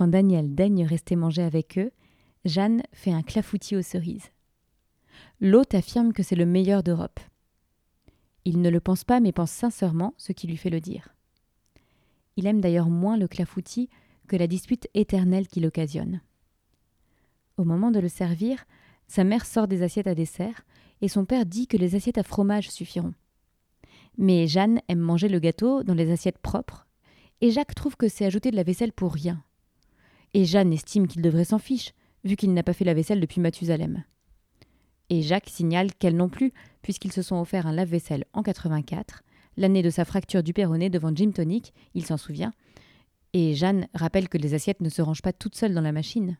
Quand 0.00 0.08
Daniel 0.08 0.54
daigne 0.54 0.86
rester 0.86 1.14
manger 1.14 1.42
avec 1.42 1.76
eux, 1.76 1.90
Jeanne 2.46 2.82
fait 2.94 3.12
un 3.12 3.20
clafoutis 3.20 3.76
aux 3.76 3.82
cerises. 3.82 4.30
L'hôte 5.42 5.74
affirme 5.74 6.14
que 6.14 6.22
c'est 6.22 6.36
le 6.36 6.46
meilleur 6.46 6.82
d'Europe. 6.82 7.20
Il 8.44 8.60
ne 8.60 8.70
le 8.70 8.80
pense 8.80 9.04
pas, 9.04 9.20
mais 9.20 9.32
pense 9.32 9.50
sincèrement, 9.50 10.14
ce 10.16 10.32
qui 10.32 10.46
lui 10.46 10.56
fait 10.56 10.70
le 10.70 10.80
dire. 10.80 11.14
Il 12.36 12.46
aime 12.46 12.60
d'ailleurs 12.60 12.88
moins 12.88 13.16
le 13.16 13.28
clafoutis 13.28 13.88
que 14.28 14.36
la 14.36 14.46
dispute 14.46 14.88
éternelle 14.94 15.48
qu'il 15.48 15.66
occasionne. 15.66 16.20
Au 17.56 17.64
moment 17.64 17.90
de 17.90 17.98
le 17.98 18.08
servir, 18.08 18.64
sa 19.08 19.24
mère 19.24 19.44
sort 19.44 19.68
des 19.68 19.82
assiettes 19.82 20.06
à 20.06 20.14
dessert, 20.14 20.64
et 21.02 21.08
son 21.08 21.24
père 21.24 21.46
dit 21.46 21.66
que 21.66 21.76
les 21.76 21.94
assiettes 21.94 22.18
à 22.18 22.22
fromage 22.22 22.70
suffiront. 22.70 23.14
Mais 24.16 24.46
Jeanne 24.46 24.80
aime 24.88 25.00
manger 25.00 25.28
le 25.28 25.38
gâteau 25.38 25.82
dans 25.82 25.94
les 25.94 26.10
assiettes 26.10 26.38
propres, 26.38 26.86
et 27.40 27.50
Jacques 27.50 27.74
trouve 27.74 27.96
que 27.96 28.08
c'est 28.08 28.24
ajouter 28.24 28.50
de 28.50 28.56
la 28.56 28.62
vaisselle 28.62 28.92
pour 28.92 29.12
rien 29.12 29.42
et 30.34 30.44
Jeanne 30.44 30.72
estime 30.72 31.06
qu'il 31.06 31.22
devrait 31.22 31.44
s'en 31.44 31.58
fiche, 31.58 31.92
vu 32.24 32.36
qu'il 32.36 32.52
n'a 32.52 32.62
pas 32.62 32.72
fait 32.72 32.84
la 32.84 32.94
vaisselle 32.94 33.20
depuis 33.20 33.40
Mathusalem. 33.40 34.04
Et 35.10 35.22
Jacques 35.22 35.50
signale 35.50 35.92
qu'elle 35.92 36.16
non 36.16 36.28
plus, 36.28 36.52
puisqu'ils 36.82 37.12
se 37.12 37.22
sont 37.22 37.36
offerts 37.36 37.66
un 37.66 37.72
lave-vaisselle 37.72 38.24
en 38.32 38.42
84, 38.42 39.22
l'année 39.56 39.82
de 39.82 39.90
sa 39.90 40.04
fracture 40.04 40.42
du 40.42 40.52
péroné 40.52 40.88
devant 40.88 41.14
Jim 41.14 41.32
Tonic, 41.32 41.74
il 41.94 42.06
s'en 42.06 42.16
souvient. 42.16 42.52
Et 43.32 43.54
Jeanne 43.54 43.88
rappelle 43.92 44.28
que 44.28 44.38
les 44.38 44.54
assiettes 44.54 44.80
ne 44.80 44.88
se 44.88 45.02
rangent 45.02 45.22
pas 45.22 45.32
toutes 45.32 45.56
seules 45.56 45.74
dans 45.74 45.80
la 45.80 45.92
machine. 45.92 46.38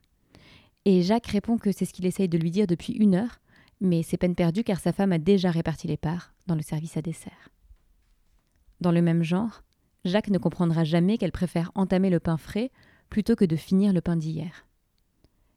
Et 0.84 1.02
Jacques 1.02 1.26
répond 1.26 1.58
que 1.58 1.72
c'est 1.72 1.84
ce 1.84 1.92
qu'il 1.92 2.06
essaye 2.06 2.28
de 2.28 2.38
lui 2.38 2.50
dire 2.50 2.66
depuis 2.66 2.92
une 2.92 3.16
heure, 3.16 3.40
mais 3.80 4.02
c'est 4.02 4.16
peine 4.16 4.34
perdue 4.34 4.64
car 4.64 4.78
sa 4.78 4.92
femme 4.92 5.12
a 5.12 5.18
déjà 5.18 5.50
réparti 5.50 5.88
les 5.88 5.96
parts 5.96 6.32
dans 6.46 6.54
le 6.54 6.62
service 6.62 6.96
à 6.96 7.02
dessert. 7.02 7.50
Dans 8.80 8.92
le 8.92 9.02
même 9.02 9.22
genre, 9.22 9.62
Jacques 10.04 10.30
ne 10.30 10.38
comprendra 10.38 10.84
jamais 10.84 11.18
qu'elle 11.18 11.32
préfère 11.32 11.72
entamer 11.74 12.08
le 12.08 12.20
pain 12.20 12.36
frais 12.36 12.70
plutôt 13.10 13.36
que 13.36 13.44
de 13.44 13.56
finir 13.56 13.92
le 13.92 14.00
pain 14.00 14.16
d'hier. 14.16 14.66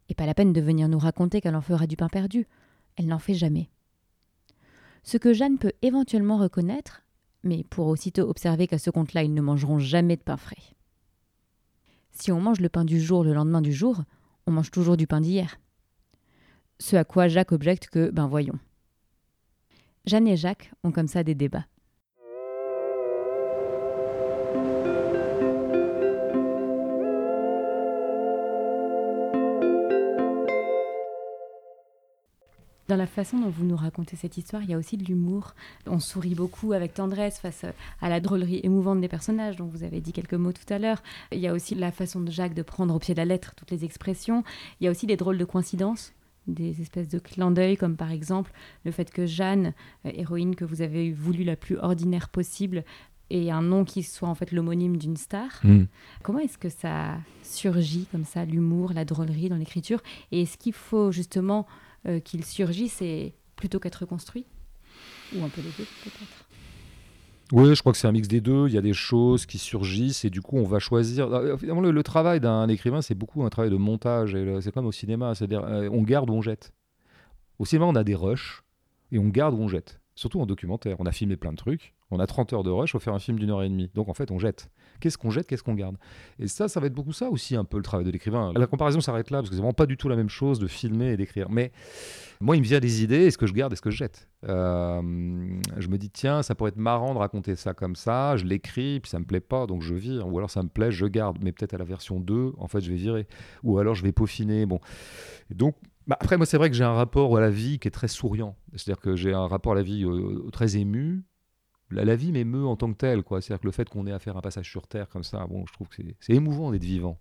Et 0.10 0.16
pas 0.16 0.26
la 0.26 0.34
peine 0.34 0.52
de 0.52 0.62
venir 0.62 0.90
nous 0.90 1.00
raconter 1.00 1.40
qu'elle 1.40 1.56
en 1.56 1.62
fera 1.62 1.88
du 1.88 1.96
pain 1.96 2.10
perdu, 2.10 2.48
elle 2.98 3.08
n'en 3.08 3.20
fait 3.20 3.34
jamais. 3.34 3.70
Ce 5.04 5.18
que 5.18 5.34
Jeanne 5.34 5.58
peut 5.58 5.74
éventuellement 5.82 6.38
reconnaître, 6.38 7.04
mais 7.44 7.64
pour 7.70 7.88
aussitôt 7.88 8.30
observer 8.30 8.68
qu'à 8.68 8.78
ce 8.78 8.90
compte-là, 8.90 9.24
ils 9.24 9.34
ne 9.34 9.42
mangeront 9.42 9.80
jamais 9.80 10.16
de 10.16 10.22
pain 10.22 10.38
frais. 10.38 10.76
Si 12.12 12.32
on 12.32 12.40
mange 12.40 12.62
le 12.62 12.70
pain 12.70 12.86
du 12.86 13.02
jour 13.02 13.24
le 13.24 13.34
lendemain 13.34 13.62
du 13.62 13.74
jour, 13.74 14.04
on 14.46 14.52
mange 14.52 14.72
toujours 14.72 14.98
du 14.98 15.08
pain 15.08 15.20
d'hier. 15.20 15.60
Ce 16.80 16.96
à 16.96 17.04
quoi 17.04 17.28
Jacques 17.28 17.52
objecte 17.52 17.88
que, 17.88 18.10
ben 18.12 18.28
voyons. 18.28 18.60
Jeanne 20.06 20.28
et 20.28 20.38
Jacques 20.38 20.72
ont 20.84 20.92
comme 20.92 21.08
ça 21.08 21.24
des 21.24 21.36
débats. 21.36 21.66
Dans 32.94 33.00
la 33.00 33.08
façon 33.08 33.40
dont 33.40 33.50
vous 33.50 33.66
nous 33.66 33.76
racontez 33.76 34.16
cette 34.16 34.38
histoire, 34.38 34.62
il 34.62 34.70
y 34.70 34.74
a 34.76 34.78
aussi 34.78 34.98
de 34.98 35.04
l'humour. 35.04 35.56
On 35.88 36.00
sourit 36.00 36.36
beaucoup 36.36 36.74
avec 36.74 36.94
tendresse 36.94 37.40
face 37.40 37.66
à 38.02 38.08
la 38.08 38.20
drôlerie 38.20 38.60
émouvante 38.62 39.02
des 39.02 39.08
personnages, 39.08 39.56
dont 39.56 39.66
vous 39.66 39.84
avez 39.84 40.00
dit 40.00 40.14
quelques 40.14 40.36
mots 40.36 40.52
tout 40.52 40.72
à 40.72 40.78
l'heure. 40.78 41.02
Il 41.32 41.40
y 41.40 41.48
a 41.48 41.54
aussi 41.54 41.74
la 41.74 41.92
façon 41.92 42.22
de 42.22 42.30
Jacques 42.30 42.54
de 42.54 42.62
prendre 42.62 42.94
au 42.94 43.00
pied 43.00 43.16
de 43.16 43.20
la 43.20 43.26
lettre 43.26 43.56
toutes 43.56 43.72
les 43.72 43.84
expressions. 43.84 44.44
Il 44.80 44.84
y 44.84 44.88
a 44.88 44.92
aussi 44.92 45.08
des 45.08 45.18
drôles 45.18 45.40
de 45.40 45.44
coïncidences 45.46 46.14
des 46.46 46.82
espèces 46.82 47.08
de 47.08 47.18
clins 47.18 47.50
d'œil, 47.50 47.78
comme 47.78 47.96
par 47.96 48.12
exemple 48.12 48.52
le 48.86 48.92
fait 48.92 49.10
que 49.10 49.26
Jeanne, 49.26 49.74
euh, 50.06 50.12
héroïne 50.14 50.56
que 50.56 50.66
vous 50.66 50.84
avez 50.84 51.12
voulu 51.12 51.44
la 51.44 51.56
plus 51.56 51.78
ordinaire 51.78 52.30
possible, 52.30 52.84
ait 53.32 53.50
un 53.50 53.64
nom 53.64 53.86
qui 53.86 54.04
soit 54.04 54.30
en 54.30 54.36
fait 54.36 54.52
l'homonyme 54.52 54.98
d'une 54.98 55.18
star. 55.18 55.50
Hmm. 55.64 55.86
Comment 56.22 56.40
est-ce 56.40 56.60
que 56.60 56.70
ça 56.70 57.18
surgit 57.42 58.06
comme 58.12 58.26
ça, 58.26 58.46
l'humour, 58.46 58.92
la 58.94 59.06
drôlerie 59.06 59.50
dans 59.50 59.56
l'écriture? 59.56 60.04
Et 60.32 60.44
est-ce 60.44 60.60
qu'il 60.60 60.74
faut 60.74 61.12
justement 61.12 61.66
euh, 62.08 62.20
qu'il 62.20 62.44
surgisse 62.46 63.02
et, 63.02 63.36
plutôt 63.56 63.80
qu'être 63.80 64.06
construit 64.06 64.46
Ou 65.36 65.44
un 65.44 65.50
peu 65.50 65.62
les 65.62 65.70
deux 65.78 65.88
peut-être 66.04 66.46
oui, 67.52 67.76
je 67.76 67.82
crois 67.82 67.92
que 67.92 68.00
c'est 68.00 68.08
un 68.08 68.12
mix 68.12 68.28
des 68.28 68.42
deux. 68.42 68.68
Il 68.68 68.74
y 68.74 68.80
a 68.80 68.82
des 68.82 68.94
choses 68.94 69.46
qui 69.46 69.60
surgissent 69.60 70.26
et 70.26 70.32
du 70.32 70.42
coup, 70.42 70.58
on 70.58 70.64
va 70.64 70.80
choisir. 70.80 71.32
Euh, 71.32 71.56
finalement, 71.56 71.82
le, 71.82 72.04
travail 72.04 72.40
d'un 72.40 72.68
écrivain, 72.68 73.04
c'est 73.04 73.14
beaucoup 73.14 73.44
un 73.44 73.50
travail 73.50 73.70
de 73.70 73.76
montage. 73.76 74.36
C'est 74.62 74.72
comme 74.72 74.88
au 74.88 74.92
cinéma, 74.92 75.36
c'est-à-dire 75.36 75.64
euh, 75.66 75.88
on 75.92 76.02
garde 76.02 76.32
ou 76.32 76.34
on 76.34 76.42
jette. 76.42 76.74
Au 77.60 77.66
cinéma, 77.66 77.86
on 77.86 77.96
a 77.96 78.04
des 78.04 78.16
rushs 78.16 78.64
et 79.12 79.20
on 79.20 79.28
garde 79.28 79.54
ou 79.54 79.58
on 79.58 79.68
jette. 79.68 80.00
Surtout 80.16 80.42
en 80.42 80.48
documentaire. 80.48 80.96
On 81.00 81.06
a 81.06 81.12
filmé 81.12 81.36
plein 81.36 81.52
de 81.52 81.58
trucs. 81.58 81.94
On 82.14 82.20
a 82.20 82.28
30 82.28 82.54
heures 82.54 82.64
de 82.64 82.70
rush, 82.70 82.92
faut 82.92 83.00
faire 83.00 83.14
un 83.14 83.20
film 83.20 83.40
d'une 83.40 83.50
heure 83.50 83.64
et 83.64 83.70
demie. 83.70 83.90
Donc 83.94 84.10
en 84.10 84.14
fait, 84.14 84.32
on 84.32 84.40
jette. 84.40 84.70
Qu'est-ce 85.00 85.18
qu'on 85.18 85.32
jette, 85.32 85.48
qu'est-ce 85.48 85.64
qu'on 85.64 85.74
garde? 85.74 85.98
Et 86.40 86.48
ça, 86.48 86.68
ça 86.68 86.80
va 86.80 86.88
être 86.88 86.94
beaucoup 86.94 87.12
ça 87.12 87.30
aussi, 87.30 87.56
un 87.56 87.66
peu 87.66 87.78
le 87.78 87.84
travail 87.84 88.06
de 88.06 88.12
l'écrivain. 88.12 88.54
La 88.56 88.68
comparaison 88.68 89.02
s'arrête 89.02 89.32
là, 89.32 89.40
parce 89.40 89.50
que 89.50 89.56
c'est 89.56 89.62
vraiment 89.62 89.74
pas 89.74 89.86
du 89.86 89.98
tout 89.98 90.08
la 90.08 90.16
même 90.16 90.30
chose 90.30 90.60
de 90.60 90.68
filmer 90.68 91.12
et 91.12 91.18
d'écrire. 91.18 91.50
Mais 91.50 91.72
moi, 92.40 92.56
il 92.56 92.60
me 92.60 92.66
vient 92.66 92.80
des 92.80 93.04
idées, 93.04 93.26
est-ce 93.26 93.38
que 93.38 93.48
je 93.48 93.54
garde, 93.54 93.74
est-ce 93.74 93.82
que 93.82 93.90
je 93.90 93.98
jette? 93.98 94.30
Euh, 94.48 95.02
Je 95.78 95.88
me 95.88 95.98
dis, 95.98 96.10
tiens, 96.10 96.42
ça 96.44 96.56
pourrait 96.56 96.70
être 96.70 96.78
marrant 96.78 97.14
de 97.14 97.20
raconter 97.20 97.56
ça 97.56 97.74
comme 97.74 97.96
ça, 97.96 98.38
je 98.38 98.46
l'écris, 98.46 99.00
puis 99.00 99.10
ça 99.10 99.20
me 99.20 99.26
plaît 99.26 99.42
pas, 99.42 99.66
donc 99.66 99.82
je 99.82 99.94
vire. 99.94 100.28
Ou 100.32 100.38
alors 100.38 100.50
ça 100.50 100.64
me 100.64 100.70
plaît, 100.70 100.92
je 100.92 101.06
garde, 101.06 101.38
mais 101.42 101.52
peut-être 101.52 101.74
à 101.74 101.78
la 101.78 101.86
version 101.86 102.20
2, 102.20 102.54
en 102.58 102.68
fait, 102.68 102.82
je 102.82 102.90
vais 102.90 102.98
virer. 102.98 103.28
Ou 103.64 103.80
alors 103.80 103.96
je 103.96 104.04
vais 104.04 104.12
peaufiner. 104.12 104.66
Bon. 104.66 104.80
donc, 105.50 105.76
bah, 106.08 106.18
après, 106.20 106.38
moi, 106.38 106.46
c'est 106.46 106.58
vrai 106.58 106.70
que 106.70 106.76
j'ai 106.76 106.84
un 106.84 106.94
rapport 106.94 107.36
à 107.38 107.42
la 107.42 107.50
vie 107.50 107.80
qui 107.80 107.88
est 107.88 107.92
très 107.92 108.10
souriant. 108.10 108.56
C'est-à-dire 108.76 109.02
que 109.02 109.16
j'ai 109.16 109.34
un 109.34 109.48
rapport 109.48 109.72
à 109.72 109.76
la 109.76 109.84
vie 109.84 110.04
euh, 110.04 110.50
très 110.52 110.76
ému, 110.76 111.24
la, 111.94 112.16
vie 112.16 112.32
m'émeut 112.32 112.66
en 112.66 112.76
tant 112.76 112.92
que 112.92 112.98
telle. 112.98 113.24
C'est-à-dire 113.28 113.60
que 113.60 113.66
le 113.66 113.72
fait 113.72 113.90
qu'on 113.90 114.08
ait 114.08 114.12
à 114.12 114.20
faire 114.20 114.38
un 114.38 114.42
passage 114.42 114.70
sur 114.70 114.88
Terre 114.88 115.10
comme 115.10 115.24
ça, 115.24 115.46
bon, 115.48 115.66
je 115.68 115.74
trouve 115.74 115.88
que 115.88 116.02
c'est 116.20 116.34
émouvant 116.34 116.72
d'être 116.72 116.84
vivant. 116.84 117.18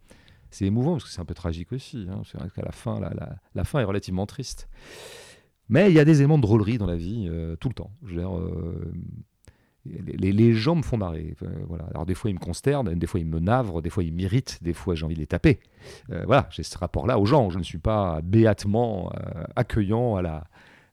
C'est 0.50 0.66
émouvant 0.66 0.92
parce 0.92 1.04
que 1.04 1.10
c'est 1.10 1.20
un 1.20 1.24
peu 1.24 1.34
tragique 1.34 1.72
aussi. 1.72 2.06
Hein. 2.10 2.22
C'est 2.30 2.38
vrai 2.38 2.48
qu'à 2.54 2.62
la 2.62 2.72
fin, 2.72 3.00
la, 3.54 3.64
fin 3.64 3.80
est 3.80 3.84
relativement 3.84 4.26
triste. 4.26 4.68
Mais 5.68 5.90
il 5.90 5.94
y 5.94 6.00
a 6.00 6.04
des 6.04 6.18
éléments 6.18 6.36
de 6.36 6.42
drôlerie 6.42 6.76
dans 6.76 6.86
la 6.86 6.96
vie 6.96 7.26
euh, 7.30 7.56
tout 7.56 7.68
le 7.68 7.74
temps. 7.74 7.90
Euh, 8.12 8.92
les, 9.86 10.52
gens 10.52 10.74
me 10.74 10.82
font 10.82 10.98
marrer. 10.98 11.34
voilà. 11.66 11.84
Alors 11.86 12.04
des 12.04 12.14
fois 12.14 12.30
ils 12.30 12.34
me 12.34 12.38
consternent, 12.38 12.92
des 12.94 13.06
fois 13.06 13.18
ils 13.18 13.26
me 13.26 13.40
navrent, 13.40 13.80
des 13.80 13.88
fois 13.88 14.04
ils 14.04 14.12
m'irritent, 14.12 14.62
des 14.62 14.74
fois 14.74 14.94
j'ai 14.94 15.04
envie 15.06 15.14
de 15.14 15.20
les 15.20 15.26
taper. 15.26 15.58
Euh, 16.10 16.24
voilà, 16.26 16.48
j'ai 16.50 16.62
ce 16.62 16.76
rapport-là 16.76 17.18
aux 17.18 17.24
gens. 17.24 17.48
Je 17.48 17.58
ne 17.58 17.64
suis 17.64 17.78
pas 17.78 18.20
béatement 18.22 19.10
accueillant 19.56 20.16
à 20.16 20.22
la, 20.22 20.44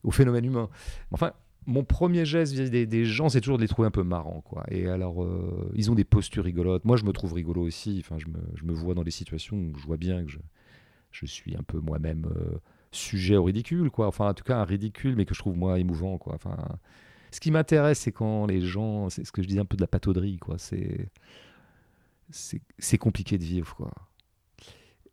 au 0.04 0.12
phénomène 0.12 0.46
humain. 0.46 0.70
Enfin, 1.12 1.34
mon 1.70 1.84
premier 1.84 2.26
geste 2.26 2.54
vis-à-vis 2.54 2.88
des, 2.88 3.06
gens, 3.06 3.30
c'est 3.30 3.42
toujours 3.42 3.58
de 3.58 3.62
les 3.62 3.68
trouver 3.68 3.88
un 3.88 3.92
peu 3.92 4.04
marrants. 4.04 4.42
Quoi. 4.42 4.64
Et 4.70 4.88
alors, 4.88 5.24
euh, 5.24 5.72
ils 5.76 5.92
ont 5.92 5.96
des 5.96 6.04
postures 6.04 6.44
rigolotes. 6.44 6.84
Moi, 6.84 6.98
je 6.98 7.06
me 7.06 7.12
trouve 7.12 7.34
rigolo 7.34 7.62
aussi. 7.62 8.04
Enfin, 8.04 8.18
je 8.18 8.28
me, 8.28 8.40
je 8.56 8.66
me 8.66 8.74
vois 8.74 8.96
dans 8.96 9.04
des 9.04 9.12
situations 9.12 9.56
où 9.56 9.78
je 9.78 9.86
vois 9.86 9.98
bien 9.98 10.26
que 10.26 10.32
je, 10.32 10.40
je 11.12 11.26
suis 11.28 11.56
un 11.56 11.64
peu 11.64 11.80
moi-même 11.80 12.26
euh, 12.36 12.58
sujet 12.92 13.36
au 13.36 13.44
ridicule. 13.44 13.92
Quoi. 13.92 14.08
Enfin, 14.08 14.30
en 14.30 14.34
tout 14.34 14.44
cas, 14.44 14.58
un 14.58 14.64
ridicule, 14.64 15.16
mais 15.16 15.26
que 15.26 15.36
je 15.36 15.40
trouve 15.40 15.56
moi 15.56 15.80
émouvant. 15.80 16.18
Quoi. 16.18 16.34
Enfin, 16.34 16.58
ce 17.32 17.40
qui 17.40 17.52
m'intéresse, 17.52 18.00
c'est 18.00 18.12
quand 18.12 18.48
les 18.48 18.62
gens. 18.62 19.10
C'est 19.10 19.24
ce 19.24 19.32
que 19.32 19.44
je 19.44 19.48
disais 19.48 19.62
un 19.62 19.66
peu 19.66 19.78
de 19.78 19.82
la 19.82 19.88
patauderie. 19.88 20.38
Quoi. 20.38 20.58
C'est, 20.58 21.10
c'est, 22.32 22.98
compliqué 22.98 23.38
de 23.38 23.44
vivre. 23.44 23.76
Quoi. 23.76 23.92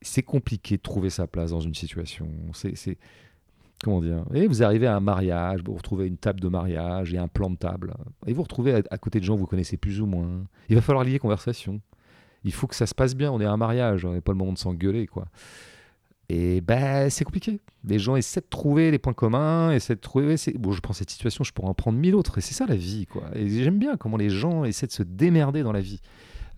C'est 0.00 0.22
compliqué 0.22 0.78
de 0.78 0.82
trouver 0.82 1.10
sa 1.10 1.26
place 1.26 1.50
dans 1.50 1.60
une 1.60 1.74
situation. 1.74 2.28
C'est 2.54 2.98
comment 3.82 4.00
dire 4.00 4.24
Et 4.34 4.46
vous 4.46 4.62
arrivez 4.62 4.86
à 4.86 4.96
un 4.96 5.00
mariage, 5.00 5.60
vous 5.64 5.74
retrouvez 5.74 6.06
une 6.06 6.16
table 6.16 6.40
de 6.40 6.48
mariage 6.48 7.12
et 7.14 7.18
un 7.18 7.28
plan 7.28 7.50
de 7.50 7.56
table, 7.56 7.94
et 8.26 8.32
vous 8.32 8.42
retrouvez 8.42 8.82
à, 8.90 8.98
côté 8.98 9.20
de 9.20 9.24
gens 9.24 9.34
que 9.34 9.40
vous 9.40 9.46
connaissez 9.46 9.76
plus 9.76 10.00
ou 10.00 10.06
moins. 10.06 10.44
Il 10.68 10.74
va 10.74 10.82
falloir 10.82 11.04
lier 11.04 11.18
conversation. 11.18 11.80
Il 12.44 12.52
faut 12.52 12.66
que 12.66 12.76
ça 12.76 12.86
se 12.86 12.94
passe 12.94 13.14
bien. 13.14 13.32
On 13.32 13.40
est 13.40 13.44
à 13.44 13.50
un 13.50 13.56
mariage, 13.56 14.04
on 14.04 14.12
n'est 14.12 14.20
pas 14.20 14.32
le 14.32 14.38
moment 14.38 14.52
de 14.52 14.58
s'engueuler, 14.58 15.06
quoi. 15.06 15.26
Et 16.28 16.60
ben 16.60 17.08
c'est 17.08 17.24
compliqué. 17.24 17.60
Les 17.84 17.98
gens 17.98 18.16
essaient 18.16 18.40
de 18.40 18.46
trouver 18.48 18.90
les 18.90 18.98
points 18.98 19.12
communs, 19.12 19.70
essaient 19.70 19.94
de 19.94 20.00
trouver. 20.00 20.34
Bon, 20.58 20.72
je 20.72 20.80
prends 20.80 20.92
cette 20.92 21.10
situation, 21.10 21.44
je 21.44 21.52
pourrais 21.52 21.68
en 21.68 21.74
prendre 21.74 21.98
mille 21.98 22.14
autres. 22.14 22.38
Et 22.38 22.40
c'est 22.40 22.54
ça 22.54 22.66
la 22.66 22.74
vie, 22.74 23.06
quoi. 23.06 23.24
Et 23.34 23.48
j'aime 23.48 23.78
bien 23.78 23.96
comment 23.96 24.16
les 24.16 24.30
gens 24.30 24.64
essaient 24.64 24.88
de 24.88 24.92
se 24.92 25.04
démerder 25.04 25.62
dans 25.62 25.72
la 25.72 25.80
vie. 25.80 26.00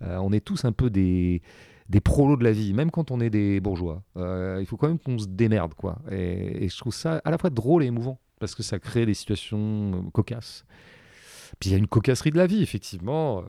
Euh, 0.02 0.16
on 0.18 0.33
est 0.33 0.40
tous 0.40 0.64
un 0.64 0.72
peu 0.72 0.88
des 0.88 1.42
des 1.88 2.01
prolos 2.01 2.37
de 2.37 2.44
la 2.44 2.53
vie, 2.53 2.74
même 2.74 2.90
quand 2.90 3.11
on 3.11 3.20
est 3.20 3.31
des 3.31 3.61
bourgeois. 3.61 4.03
Euh, 4.16 4.59
il 4.61 4.66
faut 4.66 4.77
quand 4.77 4.88
même 4.88 4.98
qu'on 4.98 5.18
se 5.18 5.27
démerde, 5.27 5.74
quoi. 5.74 5.98
Et, 6.11 6.68
je 6.68 6.77
trouve 6.77 6.94
ça 6.94 7.20
à 7.24 7.31
la 7.31 7.38
fois 7.38 7.51
drôle 7.51 7.83
et 7.83 7.87
émouvant, 7.87 8.20
parce 8.40 8.55
que 8.55 8.62
ça 8.62 8.79
crée 8.79 9.07
des 9.07 9.14
situations 9.14 9.92
euh, 9.94 10.11
cocasses. 10.12 10.64
Puis 11.59 11.70
il 11.70 11.72
y 11.72 11.77
a 11.77 11.79
une 11.79 11.87
cocasserie 11.87 12.31
de 12.31 12.37
la 12.37 12.46
vie, 12.46 12.62
effectivement. 12.62 13.42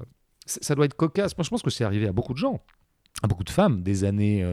Ça 0.45 0.73
doit 0.73 0.85
être 0.85 0.95
cocasse. 0.95 1.37
Moi, 1.37 1.43
je 1.43 1.49
pense 1.49 1.61
que 1.61 1.69
c'est 1.69 1.83
arrivé 1.83 2.07
à 2.07 2.13
beaucoup 2.13 2.33
de 2.33 2.37
gens, 2.37 2.61
à 3.21 3.27
beaucoup 3.27 3.43
de 3.43 3.49
femmes 3.49 3.83
des 3.83 4.05
années 4.05 4.43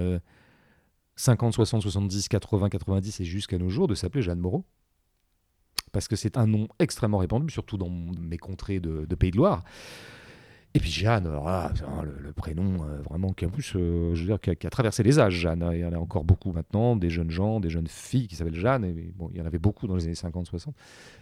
50, 1.14 1.54
60, 1.54 1.80
70, 1.80 2.28
80, 2.28 2.68
90 2.68 3.20
et 3.20 3.24
jusqu'à 3.24 3.56
nos 3.56 3.68
jours 3.68 3.86
de 3.86 3.94
s'appeler 3.94 4.20
Jeanne 4.20 4.40
Moreau. 4.40 4.66
Parce 5.92 6.08
que 6.08 6.16
c'est 6.16 6.36
un 6.36 6.46
nom 6.46 6.66
extrêmement 6.80 7.18
répandu, 7.18 7.50
surtout 7.50 7.78
dans 7.78 7.88
mes 7.88 8.36
contrées 8.36 8.80
de 8.80 9.14
Pays 9.14 9.30
de 9.30 9.36
Loire. 9.36 9.62
Et 10.74 10.78
puis 10.78 10.90
Jeanne, 10.90 11.24
le, 11.24 12.32
prénom 12.32 12.84
euh, 12.84 13.00
vraiment 13.08 13.32
qui 13.32 13.46
euh, 13.76 14.36
a, 14.36 14.70
traversé 14.70 15.02
les 15.02 15.18
âges, 15.18 15.32
Jeanne. 15.32 15.62
Hein. 15.62 15.72
Il 15.72 15.80
y 15.80 15.84
en 15.86 15.92
a 15.92 15.96
encore 15.96 16.24
beaucoup 16.24 16.52
maintenant, 16.52 16.96
des 16.96 17.08
jeunes 17.08 17.30
gens, 17.30 17.60
des 17.60 17.70
jeunes 17.70 17.86
filles 17.86 18.28
qui 18.28 18.36
s'appellent 18.36 18.54
Jeanne. 18.54 18.84
Il 19.32 19.38
y 19.38 19.40
en 19.40 19.46
avait 19.46 19.58
beaucoup 19.58 19.86
dans 19.86 19.96
les 19.96 20.04
années 20.04 20.12
50-60. 20.12 20.68